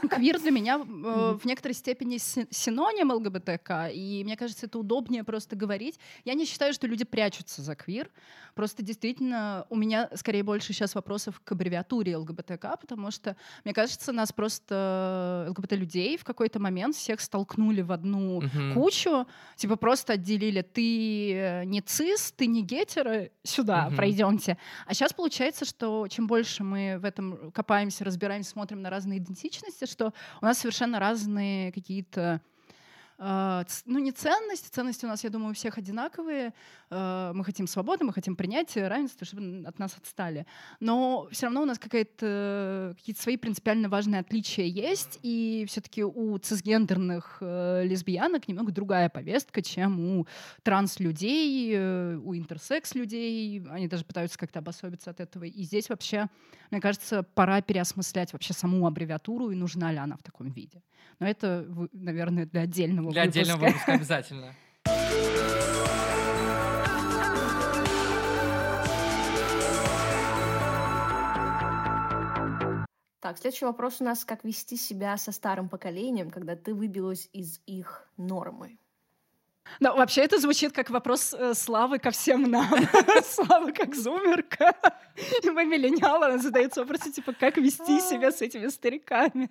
квир 0.00 0.38
для 0.40 0.50
меня 0.50 0.76
э, 0.78 1.36
в 1.40 1.44
некоторой 1.44 1.74
степени 1.74 2.18
си- 2.18 2.46
синоним 2.50 3.10
ЛГБТК, 3.12 3.88
и 3.88 4.22
мне 4.24 4.36
кажется, 4.36 4.66
это 4.66 4.78
удобнее 4.78 5.24
просто 5.24 5.56
говорить. 5.56 5.98
Я 6.24 6.34
не 6.34 6.44
считаю, 6.44 6.72
что 6.72 6.86
люди 6.86 7.04
прячутся 7.04 7.62
за 7.62 7.74
квир, 7.74 8.10
просто 8.54 8.82
действительно 8.82 9.66
у 9.70 9.76
меня 9.76 10.08
скорее 10.14 10.42
больше 10.42 10.72
сейчас 10.72 10.94
вопросов 10.94 11.40
к 11.42 11.52
аббревиатуре 11.52 12.16
ЛГБТК, 12.16 12.76
потому 12.80 13.10
что, 13.10 13.36
мне 13.64 13.74
кажется, 13.74 14.12
нас 14.12 14.32
просто 14.32 15.46
ЛГБТ-людей 15.50 16.16
в 16.16 16.24
какой-то 16.24 16.60
момент 16.60 16.94
всех 16.96 17.20
столкнули 17.20 17.82
в 17.82 17.92
одну 17.92 18.40
Мгм. 18.42 18.74
кучу, 18.74 19.26
типа 19.56 19.76
просто 19.76 20.14
отделили, 20.14 20.62
ты 20.62 21.32
э, 21.34 21.64
не 21.64 21.80
цис, 21.80 22.32
ты 22.36 22.46
не 22.46 22.62
гетеро, 22.62 23.28
сюда 23.42 23.86
Мгм. 23.86 23.96
пройдемте. 23.96 24.58
А 24.86 24.94
сейчас 24.94 25.12
получается, 25.12 25.64
что 25.64 26.06
чем 26.08 26.26
больше 26.26 26.62
мы 26.64 26.98
в 26.98 27.04
этом 27.04 27.50
копаемся, 27.52 28.04
разбираемся, 28.04 28.50
смотрим 28.50 28.82
на 28.82 28.90
разные 28.90 29.18
идентичности, 29.18 29.83
что 29.86 30.12
у 30.40 30.44
нас 30.44 30.58
совершенно 30.58 30.98
разные 30.98 31.72
какие-то 31.72 32.40
ну, 33.86 33.98
не 33.98 34.12
ценности. 34.12 34.68
Ценности 34.68 35.06
у 35.06 35.08
нас, 35.08 35.24
я 35.24 35.30
думаю, 35.30 35.50
у 35.50 35.54
всех 35.54 35.78
одинаковые. 35.78 36.52
Э, 36.90 37.32
Мы 37.34 37.44
хотим 37.44 37.66
свободы, 37.66 38.04
мы 38.04 38.12
хотим 38.12 38.36
принятия, 38.36 38.88
равенства, 38.88 39.26
чтобы 39.26 39.64
от 39.66 39.78
нас 39.78 39.96
отстали. 39.96 40.46
Но 40.80 41.28
все 41.30 41.46
равно 41.46 41.62
у 41.62 41.64
нас 41.64 41.78
какие-то 41.78 42.94
свои 43.16 43.36
принципиально 43.36 43.88
важные 43.88 44.20
отличия 44.20 44.66
есть. 44.66 45.18
И 45.22 45.64
все-таки 45.68 46.04
у 46.04 46.36
цисгендерных 46.38 47.38
э, 47.40 47.84
лесбиянок 47.84 48.46
немного 48.46 48.72
другая 48.72 49.08
повестка, 49.08 49.62
чем 49.62 50.18
у 50.18 50.26
транс-людей, 50.62 51.72
э, 51.74 52.16
у 52.16 52.34
интерсекс-людей. 52.34 53.64
Они 53.70 53.88
даже 53.88 54.04
пытаются 54.04 54.38
как-то 54.38 54.58
обособиться 54.58 55.10
от 55.10 55.20
этого. 55.20 55.44
И 55.44 55.62
здесь 55.62 55.88
вообще, 55.88 56.28
мне 56.70 56.80
кажется, 56.80 57.22
пора 57.22 57.62
переосмыслять 57.62 58.32
вообще 58.34 58.52
саму 58.52 58.86
аббревиатуру 58.86 59.50
и 59.50 59.54
нужна 59.54 59.92
ли 59.92 59.98
она 59.98 60.16
в 60.16 60.22
таком 60.22 60.50
виде. 60.50 60.82
Но 61.18 61.26
это, 61.26 61.66
наверное, 61.92 62.46
для 62.46 62.62
отдельного 62.62 63.12
Для 63.12 63.22
отдельного 63.22 63.58
выпуска. 63.58 63.92
выпуска 63.92 63.92
обязательно. 63.94 64.54
Так, 73.20 73.38
следующий 73.38 73.64
вопрос 73.64 74.02
у 74.02 74.04
нас, 74.04 74.22
как 74.24 74.44
вести 74.44 74.76
себя 74.76 75.16
со 75.16 75.32
старым 75.32 75.70
поколением, 75.70 76.30
когда 76.30 76.56
ты 76.56 76.74
выбилась 76.74 77.30
из 77.32 77.58
их 77.64 78.06
нормы? 78.18 78.76
Но 79.80 79.96
вообще 79.96 80.20
это 80.20 80.38
звучит 80.38 80.72
как 80.72 80.90
вопрос 80.90 81.32
э, 81.32 81.54
Славы 81.54 81.98
ко 81.98 82.10
всем 82.10 82.42
нам. 82.50 82.68
Слава 83.24 83.72
как 83.72 83.94
зумерка. 83.94 84.74
И 85.42 85.48
мы 85.48 85.64
миллениалы, 85.64 86.26
она 86.26 86.38
задается 86.38 86.80
вопросом, 86.82 87.12
типа, 87.12 87.32
как 87.32 87.56
вести 87.56 87.98
себя 88.00 88.30
с 88.30 88.42
этими 88.42 88.68
стариками. 88.68 89.50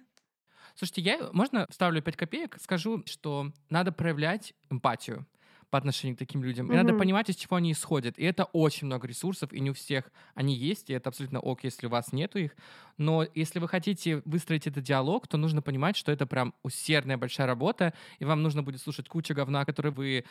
Слушайте, 0.75 1.01
я, 1.01 1.29
можно 1.33 1.67
вставлю 1.69 2.01
5 2.01 2.15
копеек? 2.15 2.57
Скажу, 2.59 3.03
что 3.05 3.51
надо 3.69 3.91
проявлять 3.91 4.53
эмпатию 4.69 5.27
по 5.73 5.79
отношению 5.79 6.15
к 6.15 6.19
таким 6.19 6.43
людям. 6.43 6.71
И 6.71 6.75
надо 6.75 6.93
понимать, 6.93 7.31
из 7.31 7.35
чего 7.35 7.55
они 7.55 7.71
исходят. 7.71 8.19
И 8.19 8.23
это 8.23 8.43
очень 8.43 8.85
много 8.85 9.07
ресурсов, 9.07 9.51
и 9.51 9.59
не 9.59 9.71
у 9.71 9.73
всех 9.73 10.11
они 10.35 10.53
есть, 10.53 10.91
и 10.91 10.93
это 10.93 11.09
абсолютно 11.09 11.39
ок, 11.39 11.63
если 11.63 11.87
у 11.87 11.89
вас 11.89 12.13
нету 12.13 12.37
их. 12.37 12.55
Но 12.99 13.25
если 13.33 13.57
вы 13.57 13.67
хотите 13.67 14.21
выстроить 14.23 14.67
этот 14.67 14.83
диалог, 14.83 15.27
то 15.27 15.35
нужно 15.37 15.63
понимать, 15.63 15.97
что 15.97 16.11
это 16.11 16.27
прям 16.27 16.53
усердная 16.61 17.17
большая 17.17 17.47
работа, 17.47 17.95
и 18.19 18.25
вам 18.25 18.43
нужно 18.43 18.61
будет 18.61 18.81
слушать 18.81 19.09
кучу 19.09 19.33
говна, 19.33 19.65
который 19.65 19.91
вы 19.91 20.25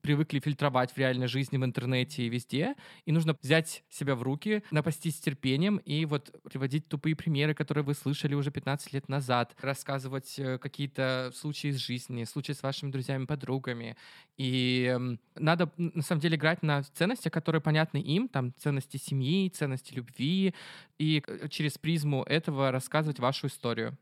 привыкли 0.00 0.40
фильтровать 0.40 0.92
в 0.92 0.98
реальной 0.98 1.26
жизни, 1.26 1.56
в 1.56 1.64
интернете 1.64 2.22
и 2.22 2.28
везде, 2.28 2.74
и 3.04 3.12
нужно 3.12 3.36
взять 3.40 3.84
себя 3.88 4.14
в 4.14 4.22
руки, 4.22 4.62
напастись 4.70 5.20
терпением 5.20 5.78
и 5.78 6.04
вот 6.04 6.34
приводить 6.44 6.88
тупые 6.88 7.16
примеры, 7.16 7.54
которые 7.54 7.84
вы 7.84 7.94
слышали 7.94 8.34
уже 8.34 8.50
15 8.50 8.92
лет 8.92 9.08
назад, 9.08 9.54
рассказывать 9.60 10.38
э, 10.38 10.58
какие-то 10.58 11.32
случаи 11.34 11.68
из 11.68 11.76
жизни, 11.76 12.24
случаи 12.24 12.52
с 12.52 12.62
вашими 12.62 12.90
друзьями, 12.90 13.26
подругами. 13.26 13.96
И 14.36 14.84
эм, 14.90 15.20
надо, 15.34 15.70
на 15.76 16.02
самом 16.02 16.20
деле, 16.20 16.36
играть 16.36 16.62
на 16.62 16.82
ценностях, 16.82 17.32
которые 17.32 17.60
понятны 17.60 17.98
им, 17.98 18.28
там, 18.28 18.54
ценности 18.56 18.96
семьи, 18.96 19.48
ценности 19.48 19.94
любви, 19.94 20.54
и 20.98 21.22
э, 21.26 21.48
через 21.48 21.78
призму 21.78 22.22
этого 22.24 22.70
рассказывать 22.70 23.18
вашу 23.18 23.46
историю. 23.46 23.96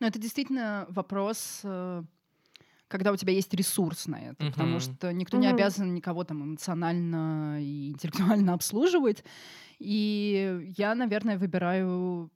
Но 0.00 0.06
это 0.08 0.18
действительно 0.18 0.86
вопрос, 0.88 1.60
э, 1.62 2.02
когда 2.92 3.12
у 3.12 3.16
тебя 3.16 3.32
есть 3.32 3.52
ресурс 3.54 4.06
на 4.06 4.20
это, 4.20 4.46
потому 4.46 4.78
Мгм. 4.78 4.80
что 4.80 5.12
никто 5.12 5.38
не 5.38 5.46
Мгм. 5.46 5.48
обязан 5.48 5.94
никого 5.94 6.24
там 6.24 6.44
эмоционально 6.44 7.58
и 7.60 7.88
интеллектуально 7.88 8.52
обслуживать. 8.54 9.24
И 9.78 10.72
я, 10.76 10.94
наверное, 10.94 11.38
выбираю 11.38 12.30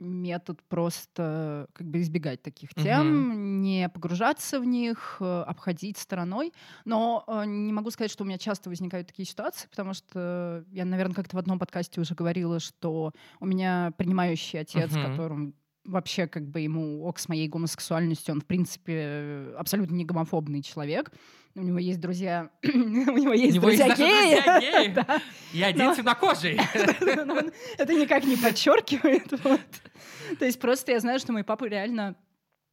метод 0.00 0.60
просто 0.68 1.68
как 1.72 1.86
бы 1.88 2.00
избегать 2.00 2.42
таких 2.42 2.74
тем, 2.74 3.62
не 3.62 3.88
погружаться 3.88 4.58
в 4.60 4.64
них, 4.64 5.18
э, 5.20 5.42
обходить 5.46 5.96
стороной. 5.96 6.52
Но 6.84 7.24
э, 7.28 7.44
не 7.46 7.72
могу 7.72 7.90
сказать, 7.90 8.10
что 8.10 8.24
у 8.24 8.26
меня 8.26 8.36
часто 8.38 8.68
возникают 8.68 9.06
такие 9.08 9.26
ситуации, 9.26 9.68
потому 9.68 9.94
что 9.94 10.64
я, 10.72 10.84
наверное, 10.84 11.14
как-то 11.14 11.36
в 11.36 11.38
одном 11.38 11.58
подкасте 11.60 12.00
уже 12.00 12.14
говорила, 12.16 12.58
что 12.60 13.12
у 13.40 13.46
меня 13.46 13.92
принимающий 13.96 14.60
отец, 14.60 14.96
Мгм. 14.96 14.98
которым 14.98 15.54
вообще 15.84 16.26
как 16.26 16.48
бы 16.48 16.60
ему 16.60 17.04
ок 17.04 17.18
с 17.18 17.28
моей 17.28 17.48
гомосексуальностью, 17.48 18.34
он 18.34 18.40
в 18.40 18.46
принципе 18.46 19.46
абсолютно 19.58 19.94
не 19.94 20.04
гомофобный 20.04 20.62
человек. 20.62 21.10
У 21.54 21.60
него 21.60 21.78
есть 21.78 22.00
друзья, 22.00 22.50
у 22.64 22.68
него 22.68 23.32
есть 23.34 23.56
него 23.56 23.68
есть 23.68 23.80
друзья 23.80 23.88
даже 23.88 24.02
геи. 24.02 24.60
геи. 24.60 24.92
Да. 24.94 25.20
И 25.52 25.62
один 25.62 25.86
Но- 25.86 25.94
темнокожий. 25.94 26.58
Это 27.78 27.92
никак 27.94 28.24
не 28.24 28.36
подчеркивает. 28.36 29.30
вот. 29.44 29.60
То 30.38 30.44
есть 30.46 30.58
просто 30.60 30.92
я 30.92 31.00
знаю, 31.00 31.18
что 31.18 31.32
мой 31.32 31.44
папа 31.44 31.64
реально 31.66 32.16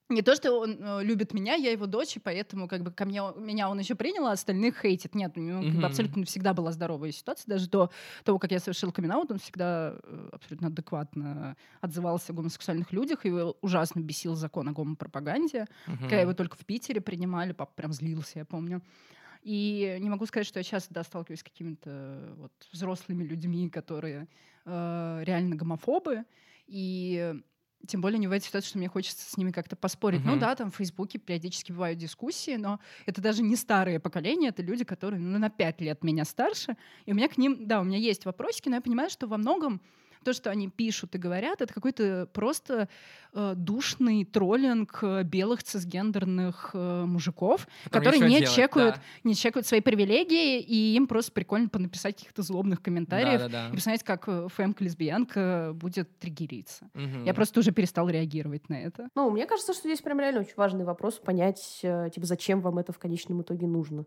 не 0.09 0.21
то, 0.21 0.35
что 0.35 0.59
он 0.59 0.77
э, 0.79 1.03
любит 1.03 1.33
меня, 1.33 1.53
я 1.53 1.71
его 1.71 1.85
дочь, 1.85 2.17
и 2.17 2.19
поэтому 2.19 2.67
как 2.67 2.81
бы 2.81 2.91
ко 2.91 3.05
мне, 3.05 3.21
меня 3.37 3.69
он 3.69 3.79
еще 3.79 3.95
принял, 3.95 4.25
а 4.25 4.31
остальных 4.31 4.81
хейтит. 4.81 5.15
Нет, 5.15 5.37
у 5.37 5.39
него 5.39 5.61
как 5.61 5.73
бы 5.73 5.85
абсолютно 5.85 6.25
всегда 6.25 6.53
была 6.53 6.71
здоровая 6.71 7.11
ситуация. 7.11 7.47
Даже 7.47 7.69
до 7.69 7.91
того, 8.23 8.39
как 8.39 8.51
я 8.51 8.59
совершил 8.59 8.91
камин 8.91 9.11
он 9.11 9.39
всегда 9.39 9.95
э, 10.01 10.29
абсолютно 10.31 10.67
адекватно 10.67 11.55
отзывался 11.81 12.33
о 12.33 12.35
гомосексуальных 12.35 12.91
людях. 12.91 13.25
Его 13.25 13.55
ужасно 13.61 13.99
бесил 13.99 14.35
закон 14.35 14.67
о 14.67 14.73
гомопропаганде. 14.73 15.67
Когда 15.85 16.21
его 16.21 16.33
только 16.33 16.57
в 16.57 16.65
Питере 16.65 17.01
принимали, 17.01 17.53
папа 17.53 17.71
прям 17.75 17.93
злился, 17.93 18.39
я 18.39 18.45
помню. 18.45 18.81
И 19.41 19.97
не 20.01 20.09
могу 20.09 20.25
сказать, 20.25 20.47
что 20.47 20.59
я 20.59 20.63
часто 20.63 20.93
да, 20.93 21.03
сталкиваюсь 21.03 21.39
с 21.39 21.43
какими-то 21.43 22.33
вот 22.35 22.51
взрослыми 22.71 23.23
людьми, 23.23 23.69
которые 23.69 24.27
э, 24.65 25.21
реально 25.23 25.55
гомофобы. 25.55 26.25
И 26.67 27.35
тем 27.87 28.01
более 28.01 28.19
не 28.19 28.27
в 28.27 28.31
этой 28.31 28.45
ситуации, 28.45 28.69
что 28.69 28.77
мне 28.77 28.87
хочется 28.89 29.29
с 29.29 29.37
ними 29.37 29.51
как-то 29.51 29.75
поспорить. 29.75 30.25
Ну 30.25 30.35
Мгм. 30.35 30.37
да, 30.37 30.55
там 30.55 30.71
в 30.71 30.75
Фейсбуке 30.75 31.17
периодически 31.19 31.71
бывают 31.71 31.97
дискуссии, 31.97 32.55
но 32.55 32.79
это 33.05 33.21
даже 33.21 33.41
не 33.41 33.55
старые 33.55 33.99
поколения, 33.99 34.49
это 34.49 34.61
люди, 34.61 34.83
которые 34.83 35.19
ну, 35.19 35.39
на 35.39 35.49
пять 35.49 35.81
лет 35.81 36.03
меня 36.03 36.25
старше. 36.25 36.77
И 37.05 37.11
у 37.11 37.15
меня 37.15 37.27
к 37.27 37.37
ним, 37.37 37.67
да, 37.67 37.79
у 37.81 37.83
меня 37.83 37.97
есть 37.97 38.25
вопросики, 38.25 38.69
но 38.69 38.75
я 38.75 38.81
понимаю, 38.81 39.09
что 39.09 39.27
во 39.27 39.37
многом 39.37 39.81
то, 40.23 40.33
что 40.33 40.49
они 40.49 40.69
пишут 40.69 41.15
и 41.15 41.17
говорят, 41.17 41.61
это 41.61 41.73
какой-то 41.73 42.27
просто 42.33 42.89
э, 43.33 43.53
душный 43.55 44.25
троллинг 44.25 44.99
э, 45.01 45.23
белых 45.23 45.63
цисгендерных 45.63 46.71
э, 46.73 47.05
мужиков, 47.05 47.67
которые 47.89 48.21
не 48.21 48.39
делать, 48.39 48.55
чекают, 48.55 48.95
да. 48.95 49.01
не 49.23 49.35
чекают 49.35 49.65
свои 49.65 49.81
привилегии, 49.81 50.59
и 50.59 50.95
им 50.95 51.07
просто 51.07 51.31
прикольно 51.31 51.69
понаписать 51.69 52.17
каких-то 52.17 52.41
злобных 52.41 52.81
комментариев 52.81 53.39
Да-да-да. 53.39 53.69
и 53.69 53.75
посмотреть, 53.75 54.03
как 54.03 54.27
фэмка-лесбиянка 54.27 55.71
будет 55.73 56.19
триггериться. 56.19 56.89
Мгм. 56.93 57.23
Я 57.23 57.33
просто 57.33 57.59
уже 57.59 57.71
перестал 57.71 58.09
реагировать 58.09 58.69
на 58.69 58.75
это. 58.75 59.09
Ну, 59.15 59.29
мне 59.29 59.45
кажется, 59.45 59.73
что 59.73 59.87
здесь 59.87 60.01
прям 60.01 60.19
реально 60.19 60.41
очень 60.41 60.55
важный 60.55 60.85
вопрос 60.85 61.15
понять, 61.15 61.79
э, 61.83 62.09
типа, 62.13 62.25
зачем 62.25 62.61
вам 62.61 62.79
это 62.79 62.91
в 62.91 62.99
конечном 62.99 63.41
итоге 63.41 63.67
нужно. 63.67 64.05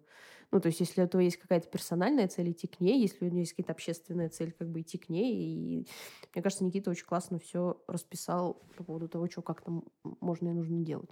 Ну, 0.52 0.60
то 0.60 0.68
есть, 0.68 0.80
если 0.80 1.00
у 1.00 1.04
этого 1.04 1.20
есть 1.22 1.38
какая-то 1.38 1.68
персональная 1.68 2.28
цель, 2.28 2.50
идти 2.52 2.66
к 2.66 2.80
ней, 2.80 3.00
если 3.00 3.26
у 3.26 3.30
нее 3.30 3.40
есть 3.40 3.52
какая-то 3.54 3.72
общественная 3.72 4.28
цель, 4.28 4.52
как 4.52 4.70
бы 4.70 4.82
идти 4.82 4.98
к 4.98 5.08
ней. 5.08 5.34
И 5.34 5.88
мне 6.34 6.42
кажется, 6.42 6.64
Никита 6.64 6.90
очень 6.90 7.06
классно 7.06 7.38
все 7.38 7.82
расписал 7.88 8.54
по 8.76 8.84
поводу 8.84 9.08
того, 9.08 9.28
что 9.30 9.42
как 9.42 9.62
там 9.62 9.84
можно 10.20 10.48
и 10.50 10.52
нужно 10.52 10.84
делать. 10.84 11.10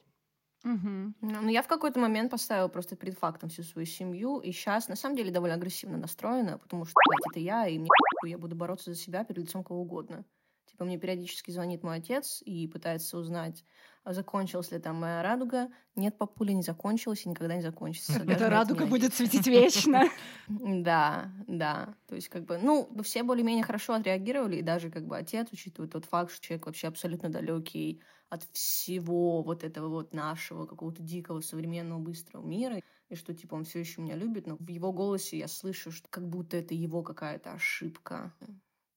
Мгм. 0.62 1.14
Ну, 1.22 1.48
я 1.48 1.62
в 1.62 1.68
какой-то 1.68 1.98
момент 2.00 2.30
поставила 2.30 2.68
просто 2.68 2.94
перед 2.94 3.18
фактом 3.18 3.48
всю 3.48 3.62
свою 3.62 3.86
семью, 3.86 4.40
и 4.40 4.52
сейчас, 4.52 4.88
на 4.88 4.96
самом 4.96 5.16
деле, 5.16 5.30
довольно 5.30 5.54
агрессивно 5.56 5.96
настроена, 5.96 6.58
потому 6.58 6.84
что, 6.84 7.00
блядь, 7.08 7.26
это 7.30 7.40
я, 7.40 7.66
и 7.66 7.78
мне 7.78 7.88
я 8.26 8.36
буду 8.36 8.56
бороться 8.56 8.92
за 8.92 8.96
себя 9.00 9.24
перед 9.24 9.44
лицом 9.44 9.64
кого 9.64 9.80
угодно. 9.80 10.26
Типа, 10.66 10.84
мне 10.84 10.98
периодически 10.98 11.50
звонит 11.50 11.82
мой 11.82 11.96
отец 11.96 12.42
и 12.44 12.68
пытается 12.68 13.16
узнать, 13.16 13.64
закончилась 14.04 14.70
ли 14.72 14.78
там 14.78 14.96
моя 14.96 15.22
радуга. 15.22 15.68
Нет, 15.94 16.16
папуля, 16.16 16.52
не 16.52 16.62
закончилась 16.62 17.26
и 17.26 17.28
никогда 17.28 17.54
не 17.54 17.62
закончится. 17.62 18.22
Эта 18.26 18.48
радуга 18.48 18.86
будет 18.86 19.14
светить 19.14 19.46
вечно. 19.46 20.04
Да, 20.48 21.32
да. 21.46 21.94
То 22.06 22.14
есть, 22.14 22.28
как 22.28 22.44
бы, 22.44 22.58
ну, 22.58 22.90
все 23.02 23.22
более-менее 23.22 23.64
хорошо 23.64 23.94
отреагировали, 23.94 24.56
и 24.56 24.62
даже, 24.62 24.90
как 24.90 25.06
бы, 25.06 25.16
отец, 25.16 25.48
учитывая 25.52 25.88
тот 25.88 26.06
факт, 26.06 26.32
что 26.32 26.44
человек 26.46 26.66
вообще 26.66 26.88
абсолютно 26.88 27.28
далекий 27.28 28.02
от 28.28 28.44
всего 28.52 29.42
вот 29.42 29.64
этого 29.64 29.88
вот 29.88 30.14
нашего 30.14 30.66
какого-то 30.66 31.02
дикого 31.02 31.40
современного 31.40 31.98
быстрого 32.00 32.46
мира, 32.46 32.80
и 33.08 33.14
что, 33.16 33.34
типа, 33.34 33.54
он 33.56 33.64
все 33.64 33.80
еще 33.80 34.00
меня 34.00 34.16
любит, 34.16 34.46
но 34.46 34.56
в 34.56 34.68
его 34.68 34.92
голосе 34.92 35.38
я 35.38 35.48
слышу, 35.48 35.90
что 35.90 36.08
как 36.08 36.28
будто 36.28 36.56
это 36.56 36.74
его 36.74 37.02
какая-то 37.02 37.52
ошибка. 37.52 38.34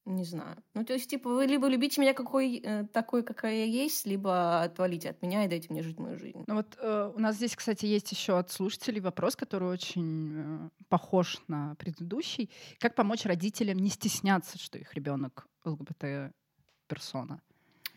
Не 0.06 0.26
знаю. 0.26 0.58
Ну, 0.74 0.84
то 0.84 0.94
есть, 0.94 1.10
типа, 1.10 1.30
вы 1.30 1.46
либо 1.46 1.68
любите 1.68 2.02
меня 2.02 2.14
какой, 2.14 2.58
э, 2.58 2.84
такой, 2.92 3.24
какая 3.24 3.54
я 3.54 3.66
есть, 3.66 4.06
либо 4.06 4.62
отвалите 4.62 5.10
от 5.10 5.22
меня 5.22 5.46
и 5.46 5.48
дайте 5.48 5.68
мне 5.70 5.82
жить 5.82 5.98
мою 5.98 6.20
жизнь. 6.20 6.44
Ну 6.46 6.56
вот 6.56 6.78
э, 6.78 7.12
у 7.16 7.20
нас 7.20 7.38
здесь, 7.38 7.56
кстати, 7.56 7.86
есть 7.86 8.12
еще 8.12 8.38
от 8.38 8.52
слушателей 8.52 9.00
вопрос, 9.00 9.38
который 9.38 9.70
очень 9.70 10.34
э, 10.36 10.70
похож 10.90 11.42
на 11.48 11.76
предыдущий. 11.76 12.50
Как 12.80 12.96
помочь 12.96 13.26
родителям 13.26 13.78
не 13.78 13.90
стесняться, 13.90 14.58
что 14.60 14.78
их 14.78 14.94
ребенок 14.94 15.48
ЛГБТ-персона? 15.64 17.40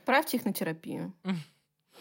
Правьте 0.05 0.37
их 0.37 0.45
на 0.45 0.53
терапию. 0.53 1.13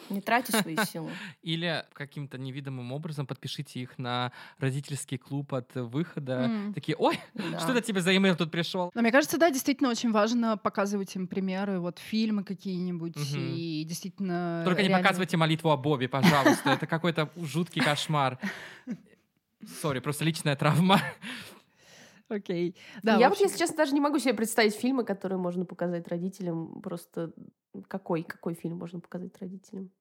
Не 0.09 0.21
тратьте 0.21 0.51
свои 0.59 0.75
силы. 0.85 1.11
Или 1.41 1.85
каким-то 1.93 2.37
невидимым 2.37 2.91
образом 2.91 3.25
подпишите 3.25 3.79
их 3.79 3.97
на 3.97 4.31
родительский 4.59 5.17
клуб 5.17 5.53
от 5.53 5.73
выхода. 5.75 6.51
Такие, 6.73 6.95
ой, 6.97 7.19
Да. 7.33 7.59
что 7.59 7.71
это 7.71 7.81
тебе 7.81 8.01
за 8.01 8.15
имейл 8.15 8.35
тут 8.35 8.51
пришел? 8.51 8.91
Но 8.93 9.01
мне 9.01 9.11
кажется, 9.11 9.37
да, 9.37 9.49
действительно 9.49 9.89
очень 9.89 10.11
важно 10.11 10.57
показывать 10.57 11.15
им 11.15 11.27
примеры, 11.27 11.79
вот 11.79 11.99
фильмы 11.99 12.43
какие-нибудь, 12.43 13.15
и 13.35 13.83
действительно... 13.87 14.61
Только 14.65 14.83
не 14.83 14.89
показывайте 14.89 15.37
молитву 15.37 15.71
о 15.71 15.77
Бобе, 15.77 16.07
пожалуйста. 16.07 16.71
Это 16.71 16.87
какой-то 16.87 17.29
жуткий 17.35 17.81
кошмар. 17.81 18.37
Сори, 19.81 19.99
просто 19.99 20.23
личная 20.25 20.55
травма. 20.55 21.01
Окей. 22.29 22.75
Да, 23.03 23.17
я 23.17 23.29
вот, 23.29 23.39
если 23.39 23.57
честно, 23.57 23.77
даже 23.77 23.93
не 23.93 23.99
могу 24.01 24.17
себе 24.19 24.33
представить 24.33 24.75
фильмы, 24.75 25.03
которые 25.05 25.37
можно 25.37 25.65
показать 25.65 26.07
родителям. 26.07 26.81
Просто 26.81 27.33
какой, 27.87 28.23
какой 28.23 28.55
фильм 28.55 28.77
можно 28.77 28.99
показать 28.99 29.37
родителям? 29.39 29.91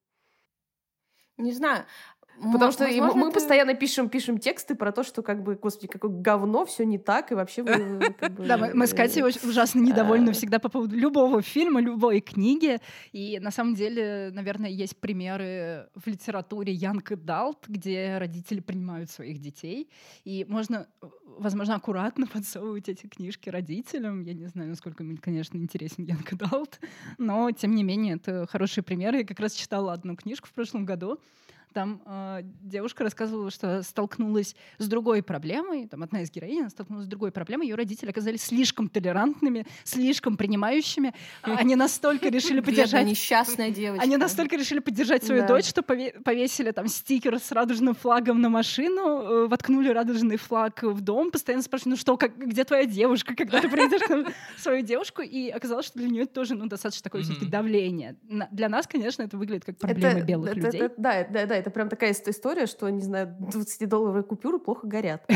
Не 1.38 1.52
знаю. 1.52 1.84
Потому 2.36 2.64
М- 2.66 2.72
что 2.72 2.84
возможно, 2.84 3.14
мы 3.20 3.26
это- 3.28 3.34
постоянно 3.34 3.74
пишем, 3.74 4.08
пишем 4.08 4.38
тексты 4.38 4.74
про 4.74 4.90
то, 4.92 5.02
что 5.04 5.22
как 5.22 5.42
бы, 5.42 5.54
господи, 5.54 5.86
какое 5.86 6.10
говно, 6.10 6.64
все 6.64 6.84
не 6.84 6.98
так, 6.98 7.30
и 7.32 7.34
вообще 7.34 7.62
Да, 7.62 8.56
мы, 8.74 8.86
с 8.86 8.92
Катей 8.94 9.22
э, 9.22 9.24
очень 9.24 9.48
ужасно 9.48 9.80
недовольны 9.80 10.30
э, 10.30 10.32
всегда 10.32 10.58
по 10.58 10.68
поводу 10.68 10.96
любого 10.96 11.42
фильма, 11.42 11.80
любой 11.80 12.20
книги. 12.20 12.78
И 13.12 13.38
на 13.40 13.50
самом 13.50 13.74
деле, 13.74 14.30
наверное, 14.32 14.70
есть 14.70 14.96
примеры 14.96 15.88
в 15.94 16.06
литературе 16.06 16.72
Янг 16.72 17.12
и 17.12 17.16
Далт, 17.16 17.64
где 17.68 18.18
родители 18.18 18.60
принимают 18.60 19.10
своих 19.10 19.38
детей. 19.40 19.88
И 20.24 20.44
можно, 20.48 20.86
э, 21.02 21.06
возможно, 21.38 21.76
аккуратно 21.76 22.26
подсовывать 22.32 22.88
эти 22.88 23.06
книжки 23.06 23.48
родителям. 23.48 24.22
Я 24.22 24.34
не 24.34 24.46
знаю, 24.46 24.70
насколько 24.70 25.04
мне, 25.04 25.18
конечно, 25.18 25.56
интересен 25.56 26.04
Янг 26.04 26.32
и 26.32 26.36
Далт, 26.36 26.80
но, 27.18 27.50
тем 27.52 27.74
не 27.74 27.84
менее, 27.84 28.16
это 28.16 28.46
хорошие 28.50 28.82
примеры. 28.82 29.18
Я 29.18 29.24
как 29.24 29.38
раз 29.40 29.52
читала 29.54 29.92
одну 29.92 30.16
книжку 30.16 30.48
в 30.48 30.52
прошлом 30.52 30.84
году, 30.84 31.18
там 31.74 32.00
э, 32.06 32.40
девушка 32.62 33.02
рассказывала, 33.02 33.50
что 33.50 33.82
столкнулась 33.82 34.54
с 34.78 34.88
другой 34.88 35.22
проблемой. 35.22 35.86
Там 35.88 36.02
одна 36.02 36.22
из 36.22 36.30
героинь 36.30 36.70
столкнулась 36.70 37.04
с 37.04 37.08
другой 37.08 37.32
проблемой. 37.32 37.66
Ее 37.66 37.74
родители 37.74 38.10
оказались 38.10 38.44
слишком 38.44 38.88
толерантными, 38.88 39.66
слишком 39.82 40.36
принимающими. 40.36 41.12
Они 41.42 41.74
настолько 41.76 42.28
решили 42.28 42.60
поддержать 42.64 43.06
несчастная 43.06 43.70
девочка. 43.70 44.02
они 44.02 44.16
настолько 44.16 44.56
решили 44.56 44.78
поддержать 44.78 45.24
свою 45.24 45.46
дочь, 45.46 45.66
что 45.66 45.82
пове- 45.82 46.18
повесили 46.22 46.70
там 46.70 46.86
стикер 46.86 47.38
с 47.38 47.50
радужным 47.50 47.94
флагом 47.94 48.40
на 48.40 48.48
машину, 48.48 49.22
э, 49.22 49.46
воткнули 49.48 49.88
радужный 49.88 50.36
флаг 50.36 50.82
в 50.82 51.00
дом, 51.00 51.32
постоянно 51.32 51.62
спрашивали, 51.62 51.94
ну 51.94 51.96
что, 51.96 52.16
как, 52.16 52.38
где 52.38 52.62
твоя 52.64 52.86
девушка, 52.86 53.34
когда 53.34 53.60
ты 53.60 53.68
приведешь 53.68 54.32
свою 54.58 54.82
девушку? 54.82 55.22
И 55.22 55.48
оказалось, 55.48 55.86
что 55.86 55.98
для 55.98 56.08
нее 56.08 56.22
это 56.22 56.34
тоже 56.34 56.54
ну, 56.54 56.66
достаточно 56.66 57.02
такое 57.02 57.22
все-таки 57.22 57.46
давление. 57.46 58.16
Для 58.52 58.68
нас, 58.68 58.86
конечно, 58.86 59.22
это 59.22 59.36
выглядит 59.36 59.64
как 59.64 59.76
проблема 59.76 60.20
белых 60.20 60.54
людей. 60.54 60.82
да, 60.96 61.24
да, 61.28 61.46
да, 61.46 61.63
это 61.64 61.70
прям 61.70 61.88
такая 61.88 62.10
ист- 62.12 62.28
история, 62.28 62.66
что, 62.66 62.90
не 62.90 63.00
знаю, 63.00 63.34
20-долларовые 63.40 64.22
купюры 64.22 64.58
плохо 64.58 64.86
горят. 64.86 65.26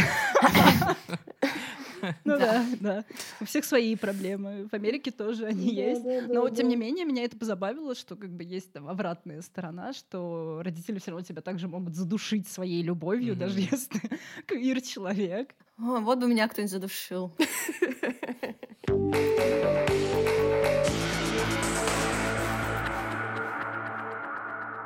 Ну 2.25 2.39
да, 2.39 2.65
да. 2.79 3.05
У 3.41 3.45
всех 3.45 3.65
свои 3.65 3.97
проблемы. 3.97 4.69
В 4.71 4.75
Америке 4.75 5.11
тоже 5.11 5.47
они 5.47 5.75
есть. 5.75 6.05
Но, 6.29 6.49
тем 6.49 6.69
не 6.69 6.77
менее, 6.77 7.05
меня 7.05 7.25
это 7.25 7.37
позабавило, 7.37 7.97
что 7.97 8.15
как 8.15 8.31
бы 8.31 8.45
есть 8.45 8.73
там 8.73 8.87
обратная 8.87 9.43
сторона, 9.43 9.93
что 9.93 10.61
родители 10.63 11.01
все 11.01 11.11
равно 11.11 11.27
тебя 11.27 11.43
также 11.43 11.67
могут 11.67 11.97
задушить 11.97 12.47
своей 12.47 12.85
любовью, 12.85 13.35
даже 13.35 13.59
если 13.59 13.99
ты 13.99 14.19
квир-человек. 14.47 15.57
О, 15.77 15.99
вот 15.99 16.21
бы 16.21 16.29
меня 16.29 16.47
кто-нибудь 16.47 16.71
задушил. 16.71 17.33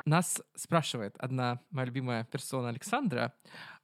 Нас 0.05 0.43
спрашивает 0.55 1.15
одна 1.19 1.61
моя 1.71 1.87
любимая 1.87 2.25
персона 2.25 2.69
Александра. 2.69 3.33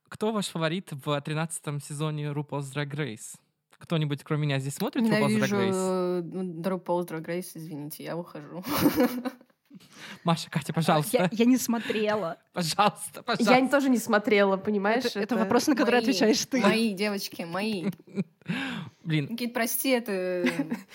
Кто 0.09 0.33
ваш 0.33 0.49
фаворит 0.49 0.91
в 0.93 1.21
13 1.21 1.85
сезоне 1.85 2.27
RuPaul's 2.33 2.73
Drag 2.75 2.91
Race? 2.91 3.37
Кто-нибудь, 3.79 4.25
кроме 4.25 4.43
меня, 4.43 4.59
здесь 4.59 4.75
смотрит 4.75 5.05
RuPaul's 5.05 5.11
Drag 5.11 5.29
Ненавижу 5.29 5.57
Race? 5.57 6.23
RuPaul's 6.63 7.09
Drag 7.09 7.25
Race, 7.25 7.51
извините, 7.55 8.05
я 8.05 8.17
ухожу. 8.17 8.65
Маша, 10.25 10.51
Катя, 10.51 10.69
Я, 10.69 10.75
пожалуйста. 10.75 11.29
я 11.31 11.45
не 11.45 11.57
смотрела. 11.57 12.39
Пожалуйста, 12.53 13.23
пожалуйста. 13.23 13.55
Я 13.55 13.69
тоже 13.69 13.89
не 13.91 13.99
смотрела, 13.99 14.57
понимаешь? 14.57 15.05
Это, 15.05 15.21
это 15.21 15.37
вопрос, 15.37 15.67
на 15.67 15.77
который 15.77 15.97
Мои, 15.97 16.03
отвечаешь 16.03 16.45
ты. 16.47 16.61
Мои 16.61 16.93
девочки, 16.95 17.43
мои. 17.43 17.91
Блин, 19.05 19.29
Никит, 19.31 19.55
прости, 19.55 19.91
это... 19.91 20.45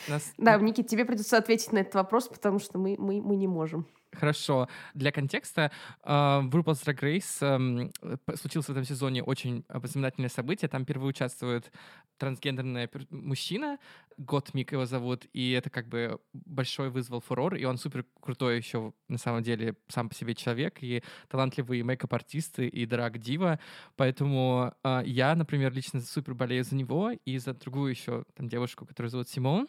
нас... 0.07 0.33
Да, 0.37 0.57
Никит, 0.57 0.87
тебе 0.87 1.05
придется 1.05 1.37
ответить 1.37 1.71
на 1.71 1.79
этот 1.79 1.95
вопрос, 1.95 2.27
потому 2.27 2.59
что 2.59 2.77
мы, 2.77 2.95
мы, 2.97 3.21
мы 3.21 3.35
не 3.35 3.47
можем. 3.47 3.87
Хорошо. 4.13 4.67
Для 4.93 5.11
контекста, 5.11 5.71
э, 6.03 6.07
в 6.43 6.55
RuPaul's 6.55 6.83
Drag 6.85 6.99
Race 6.99 8.37
случилось 8.37 8.67
в 8.67 8.71
этом 8.71 8.83
сезоне 8.83 9.23
очень 9.23 9.65
знаменательное 9.83 10.29
событие. 10.29 10.69
Там 10.69 10.83
впервые 10.83 11.09
участвует 11.09 11.71
трансгендерный 12.17 12.89
мужчина, 13.09 13.77
Готмик 14.17 14.71
его 14.71 14.85
зовут, 14.85 15.25
и 15.33 15.51
это 15.51 15.69
как 15.69 15.87
бы 15.87 16.19
большой 16.33 16.89
вызвал 16.89 17.19
фурор, 17.19 17.55
и 17.55 17.65
он 17.65 17.77
супер 17.77 18.05
крутой 18.21 18.57
еще 18.57 18.93
на 19.07 19.17
самом 19.17 19.41
деле 19.41 19.75
сам 19.87 20.09
по 20.09 20.15
себе 20.15 20.35
человек, 20.35 20.77
и 20.81 21.03
талантливый 21.29 21.81
мейкап-артист, 21.81 22.59
и 22.59 22.85
драг-дива, 22.85 23.59
поэтому 23.95 24.73
э, 24.83 25.01
я, 25.05 25.35
например, 25.35 25.73
лично 25.73 25.99
супер 26.01 26.35
болею 26.35 26.63
за 26.63 26.75
него, 26.75 27.11
и 27.25 27.37
за 27.39 27.53
другую 27.53 27.89
еще 27.89 28.23
там 28.35 28.47
девушку, 28.47 28.85
которую 28.85 29.09
зовут 29.09 29.29
Симон, 29.29 29.67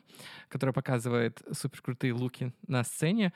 которая 0.49 0.75
показывает 0.75 1.43
супер 1.53 1.81
крутые 1.81 2.13
луки 2.13 2.53
на 2.67 2.85
сцене, 2.85 3.33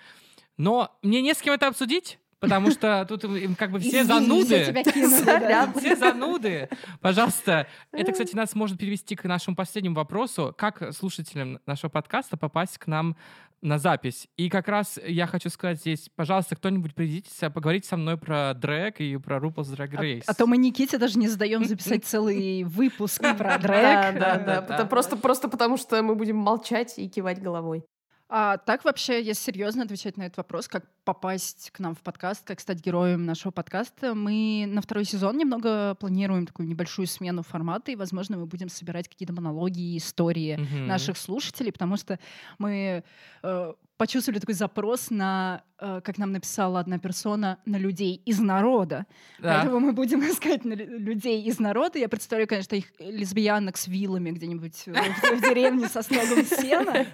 но 0.59 0.99
мне 1.03 1.23
не 1.23 1.33
с 1.35 1.41
кем 1.41 1.55
это 1.55 1.69
обсудить, 1.69 2.19
потому 2.41 2.71
что 2.71 3.07
тут 3.09 3.25
им 3.25 3.55
как 3.55 3.71
бы 3.71 3.79
все 3.79 4.03
Извини, 4.03 4.43
зануды. 4.45 4.93
все 4.93 5.25
да. 5.25 5.73
Зануды. 5.97 6.69
Пожалуйста. 7.01 7.69
Это, 7.93 8.13
кстати, 8.13 8.35
нас 8.35 8.55
может 8.55 8.79
перевести 8.79 9.17
к 9.17 9.25
нашему 9.25 9.57
последнему 9.57 9.95
вопросу. 9.95 10.55
Как 10.57 10.93
слушателям 10.93 11.61
нашего 11.67 11.91
подкаста 11.91 12.37
попасть 12.37 12.79
к 12.79 12.89
нам 12.89 13.17
на 13.61 13.79
запись? 13.79 14.29
И 14.37 14.51
как 14.51 14.67
раз 14.67 14.99
я 15.07 15.29
хочу 15.29 15.49
сказать 15.49 15.79
здесь, 15.79 16.11
пожалуйста, 16.15 16.57
кто-нибудь 16.57 16.95
придите, 16.95 17.51
поговорите 17.51 17.89
со 17.89 17.97
мной 17.97 18.17
про 18.17 18.53
дрэк 18.55 19.01
и 19.01 19.17
про 19.17 19.39
RuPaul's 19.39 19.77
Drag 19.77 19.93
Race. 19.93 20.25
А, 20.27 20.33
а 20.33 20.35
то 20.35 20.47
мы 20.47 20.57
Никите 20.57 20.99
даже 20.99 21.19
не 21.19 21.29
сдаем 21.29 21.65
записать 21.65 22.05
целый 22.05 22.65
выпуск 22.65 23.21
про 23.21 23.59
дрэк. 23.59 24.19
да, 24.19 24.37
да. 24.39 24.61
да. 24.63 24.85
Просто 24.87 25.49
потому, 25.49 25.77
что 25.77 26.03
мы 26.03 26.17
будем 26.17 26.37
молчать 26.37 26.99
и 26.99 27.09
кивать 27.09 27.41
головой. 27.41 27.85
А 28.31 28.59
так 28.59 28.85
вообще, 28.85 29.23
если 29.23 29.53
серьезно 29.53 29.85
отвечать 29.85 30.19
на 30.19 30.25
этот 30.25 30.37
вопрос, 30.37 30.69
как 30.69 30.85
попасть 31.05 31.71
к 31.71 31.79
нам 31.79 31.95
в 31.95 32.01
подкаст, 32.03 32.47
как 32.47 32.61
стать 32.61 32.85
героем 32.85 33.25
нашего 33.25 33.51
подкаста, 33.53 34.15
мы 34.15 34.67
на 34.69 34.83
второй 34.83 35.07
сезон 35.07 35.39
немного 35.39 35.95
планируем 35.95 36.45
такую 36.47 36.69
небольшую 36.69 37.07
смену 37.07 37.43
формата, 37.43 37.91
и, 37.91 37.97
возможно, 37.97 38.37
мы 38.37 38.45
будем 38.45 38.69
собирать 38.69 39.09
какие-то 39.09 39.33
монологи, 39.33 39.97
истории 39.97 40.57
Мгм. 40.57 40.87
наших 40.89 41.17
слушателей, 41.17 41.73
потому 41.73 41.97
что 41.97 42.19
мы 42.59 43.03
э, 43.43 43.73
почувствовали 43.99 44.39
такой 44.39 44.55
запрос 44.55 45.11
на, 45.11 45.63
э, 45.79 46.01
как 46.03 46.19
нам 46.19 46.33
написала 46.33 46.81
одна 46.81 46.99
персона, 46.99 47.59
на 47.67 47.77
людей 47.77 48.23
из 48.25 48.39
народа. 48.39 49.07
Да. 49.41 49.57
Поэтому 49.57 49.81
мы 49.81 49.93
будем 49.93 50.21
искать 50.31 50.65
людей 50.65 51.43
из 51.43 51.59
народа. 51.59 51.99
Я 51.99 52.09
представляю, 52.09 52.49
конечно, 52.49 52.77
их 52.77 52.93
лесбиянок 53.01 53.77
с 53.77 53.89
вилами 53.89 54.31
где-нибудь 54.31 54.87
в, 54.87 55.41
деревне 55.43 55.89
со 55.89 56.03
сногом 56.03 56.45
сена. 56.45 57.07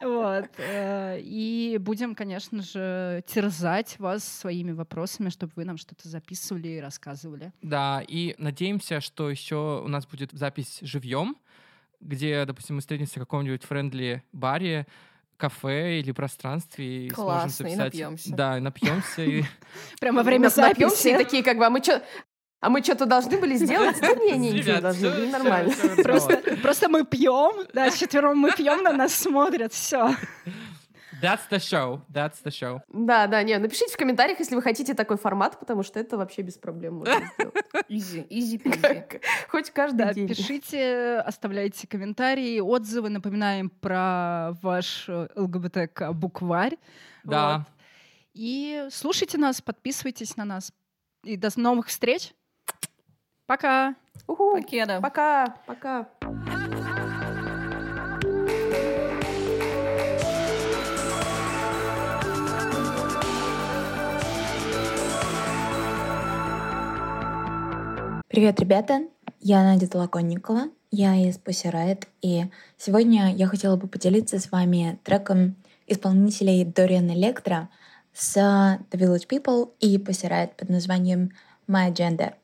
Вот. 0.00 0.48
э, 0.58 1.20
И 1.22 1.78
будем, 1.80 2.14
конечно 2.14 2.62
же, 2.62 3.24
терзать 3.26 3.98
вас 3.98 4.22
своими 4.22 4.72
вопросами, 4.72 5.30
чтобы 5.30 5.52
вы 5.56 5.64
нам 5.64 5.78
что-то 5.78 6.08
записывали 6.08 6.68
и 6.68 6.80
рассказывали. 6.80 7.52
Да, 7.62 8.02
и 8.06 8.34
надеемся, 8.38 9.00
что 9.00 9.30
еще 9.30 9.82
у 9.84 9.88
нас 9.88 10.06
будет 10.06 10.32
запись 10.32 10.80
живьем, 10.82 11.36
где, 12.00 12.44
допустим, 12.44 12.76
мы 12.76 12.80
встретимся 12.80 13.16
в 13.16 13.22
каком-нибудь 13.22 13.64
френдли 13.64 14.22
баре, 14.32 14.86
кафе 15.40 15.98
или 15.98 16.12
пространстве 16.12 17.06
и 17.06 17.10
сможем 17.10 17.24
Классно, 17.24 17.48
и 17.48 17.70
записать. 17.70 17.84
напьемся. 17.86 18.34
Да, 18.34 18.58
и 18.58 18.60
напьемся. 18.60 19.22
И... 19.22 19.44
Прямо 20.00 20.18
во 20.18 20.22
время 20.22 20.48
и 20.48 20.50
записи. 20.50 21.16
такие, 21.16 21.42
как 21.42 21.58
бы, 21.58 21.66
а 21.66 21.70
мы 21.70 21.82
что... 21.82 22.02
А 22.62 22.68
мы 22.68 22.82
что-то 22.82 23.06
должны 23.06 23.38
были 23.38 23.56
сделать? 23.56 23.98
Да 24.02 24.12
не, 24.14 24.32
не, 24.36 24.52
Ребят, 24.52 24.82
должны 24.82 25.08
были, 25.10 25.30
нормально. 25.30 25.72
просто 26.62 26.90
мы 26.90 27.06
пьем, 27.06 27.66
да, 27.72 27.90
четвером 27.90 28.36
мы 28.36 28.52
пьем, 28.52 28.82
на 28.82 28.92
нас 28.92 29.14
смотрят, 29.14 29.72
все. 29.72 30.14
That's 31.20 31.42
the 31.50 31.58
show. 31.58 32.00
That's 32.12 32.42
the 32.44 32.50
show. 32.50 32.80
Да, 32.88 33.26
да, 33.26 33.42
не, 33.42 33.58
напишите 33.58 33.92
в 33.94 33.96
комментариях, 33.96 34.38
если 34.38 34.54
вы 34.54 34.62
хотите 34.62 34.94
такой 34.94 35.16
формат, 35.16 35.58
потому 35.58 35.82
что 35.82 35.98
это 36.00 36.16
вообще 36.16 36.42
без 36.42 36.56
проблем 36.58 36.96
можно 36.96 37.14
сделать. 37.38 37.54
Изи, 37.88 38.26
изи 38.30 38.60
Хоть 39.48 39.70
каждый 39.70 39.98
Да, 40.06 40.14
день. 40.14 40.28
пишите, 40.28 41.18
оставляйте 41.18 41.86
комментарии, 41.86 42.60
отзывы. 42.60 43.08
Напоминаем 43.10 43.70
про 43.70 44.52
ваш 44.62 45.06
э, 45.08 45.28
ЛГБТК-букварь. 45.36 46.76
Да. 47.24 47.58
Вот. 47.58 47.66
И 48.34 48.86
слушайте 48.90 49.38
нас, 49.38 49.60
подписывайтесь 49.60 50.36
на 50.36 50.44
нас. 50.44 50.72
И 51.24 51.36
до 51.36 51.50
новых 51.56 51.88
встреч. 51.88 52.32
Пока. 53.46 53.94
Уху. 54.26 54.52
Покеда. 54.52 55.00
Пока, 55.00 55.56
пока. 55.66 56.08
Привет, 68.30 68.60
ребята! 68.60 69.02
Я 69.40 69.64
Надя 69.64 69.88
Толоконникова, 69.88 70.68
я 70.92 71.16
из 71.16 71.36
Pussy 71.36 71.68
Riot, 71.68 72.06
и 72.22 72.44
сегодня 72.78 73.34
я 73.34 73.48
хотела 73.48 73.74
бы 73.74 73.88
поделиться 73.88 74.38
с 74.38 74.52
вами 74.52 75.00
треком 75.02 75.56
исполнителей 75.88 76.62
Dorian 76.62 77.12
Electra 77.12 77.66
с 78.12 78.36
The 78.36 78.78
Village 78.92 79.26
People 79.26 79.72
и 79.80 79.96
Pussy 79.96 80.30
Riot 80.30 80.50
под 80.56 80.68
названием 80.68 81.32
My 81.66 81.92
Agenda. 81.92 82.34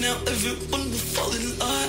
now 0.00 0.18
everyone 0.26 0.90
will 0.90 0.98
fall 1.14 1.32
in 1.32 1.58
line. 1.60 1.81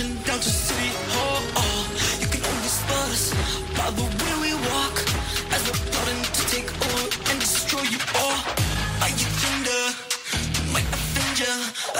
Marching 0.00 0.22
down 0.22 0.40
to 0.40 0.48
City 0.48 0.90
Hall? 1.12 1.42
Oh, 1.56 1.80
you 2.20 2.26
can 2.26 2.42
only 2.44 2.68
spot 2.68 3.08
us 3.10 3.34
by 3.76 3.90
the 3.90 4.02
way 4.02 4.34
we 4.40 4.52
walk 4.72 4.96
as 5.52 5.60
we're 5.66 5.82
plotting 5.90 6.22
to 6.36 6.42
take 6.48 6.70
over 6.86 7.04
and 7.30 7.40
destroy 7.40 7.82
you 7.82 8.00
all. 8.16 8.38
Are 9.02 9.12
you 9.20 9.28
tender? 9.42 9.82
My 10.72 10.80
avenger. 10.80 11.54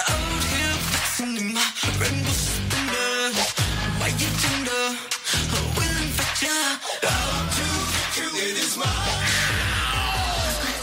I'm 0.08 0.24
here 0.48 0.76
fixing 0.92 1.36
in 1.40 1.52
my 1.52 1.66
rainbow 2.00 2.32
suspenders. 2.32 3.38
Are 4.04 4.12
you 4.20 4.28
tender? 4.42 4.84
Will 5.76 5.96
infect 6.04 6.42
ya. 6.42 6.56
How 7.04 7.44
to 7.56 7.66
you? 8.16 8.28
It 8.48 8.56
is 8.64 8.76
my. 8.76 8.88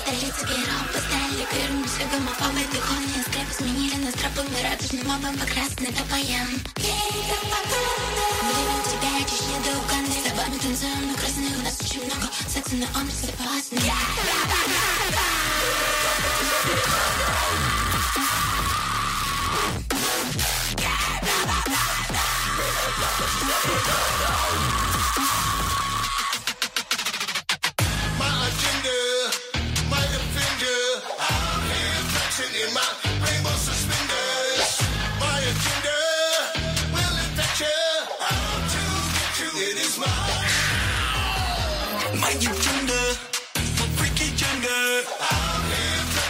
Столица 0.03 0.45
героев 0.45 0.91
стали 1.05 1.43
первым 1.51 1.86
шагом 1.88 2.28
опалы 2.30 2.63
дыхания 2.72 3.22
Скреп 3.28 3.49
сменили 3.57 3.95
нас 4.05 4.13
тропами 4.13 4.59
радужным 4.63 5.07
мобом 5.07 5.38
по 5.38 5.45
красным 5.45 5.93
топаям 5.93 6.66
Время 7.28 8.78
тебя 8.86 9.19
чечня 9.25 9.59
до 9.65 9.78
Уганды 9.80 10.11
С 10.11 10.30
тобами 10.30 10.57
танцуем 10.59 11.07
на 11.07 11.13
красный 11.13 11.57
У 11.59 11.63
нас 11.63 11.78
очень 11.82 12.05
много. 12.05 12.30
Секса 12.47 12.75
на 12.75 12.86
адресе 13.01 13.34
опасный 13.34 13.57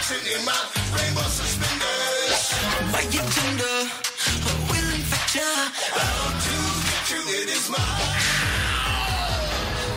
flexing 0.08 0.40
in 0.40 0.46
my 0.46 0.54
rainbow 0.96 1.22
suspenders. 1.22 2.54
My 2.92 3.02
agenda 3.02 3.72
will 4.70 4.90
infect 4.96 5.36
you. 5.36 5.54
How 5.96 6.32
to 6.46 6.56
get 6.88 7.12
you? 7.12 7.22
It 7.42 7.50
is 7.50 7.70
my 7.70 7.84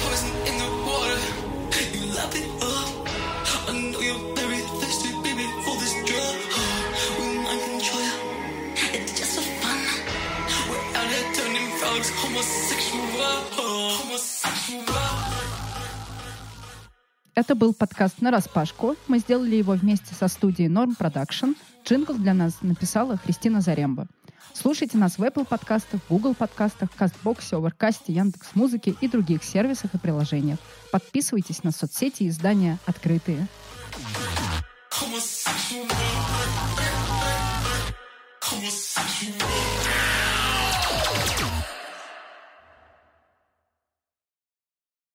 poison 0.02 0.32
in 0.48 0.54
the 0.58 0.70
water. 0.86 1.20
You 1.94 2.02
love 2.14 2.34
it 2.34 2.48
up. 2.62 3.08
I 3.68 3.72
know 3.78 4.00
you're 4.00 4.34
very 4.34 4.62
thirsty, 4.80 5.12
baby, 5.22 5.46
for 5.64 5.76
this 5.78 5.94
drug. 6.08 6.36
We'll 7.18 7.42
mind 7.42 7.60
control. 7.70 8.10
It's 8.94 9.12
just 9.18 9.32
for 9.36 9.46
fun. 9.62 9.80
We're 10.68 10.98
out 10.98 11.08
here 11.08 11.28
turning 11.34 11.68
frogs 11.78 12.10
homosexual. 12.10 13.36
Homosexual. 13.54 14.99
Это 17.40 17.54
был 17.54 17.72
подкаст 17.72 18.20
«На 18.20 18.30
распашку». 18.30 18.96
Мы 19.08 19.18
сделали 19.18 19.56
его 19.56 19.72
вместе 19.72 20.14
со 20.14 20.28
студией 20.28 20.68
Norm 20.68 20.94
Production. 20.94 21.56
Джингл 21.86 22.12
для 22.12 22.34
нас 22.34 22.58
написала 22.60 23.16
Христина 23.16 23.62
Заремба. 23.62 24.08
Слушайте 24.52 24.98
нас 24.98 25.16
в 25.16 25.22
Apple 25.22 25.46
подкастах, 25.46 26.02
Google 26.10 26.34
подкастах, 26.34 26.90
Castbox 26.94 27.42
е, 27.42 27.56
Overcast 27.56 28.01
е, 28.01 28.12
Яндекс.Музыке 28.12 28.94
и 29.00 29.08
других 29.08 29.42
сервисах 29.42 29.94
и 29.94 29.98
приложениях. 29.98 30.58
Подписывайтесь 30.92 31.64
на 31.64 31.70
соцсети 31.70 32.24
и 32.24 32.28
издания 32.28 32.76
«Открытые». 32.84 33.46
Homosexual. 38.42 40.19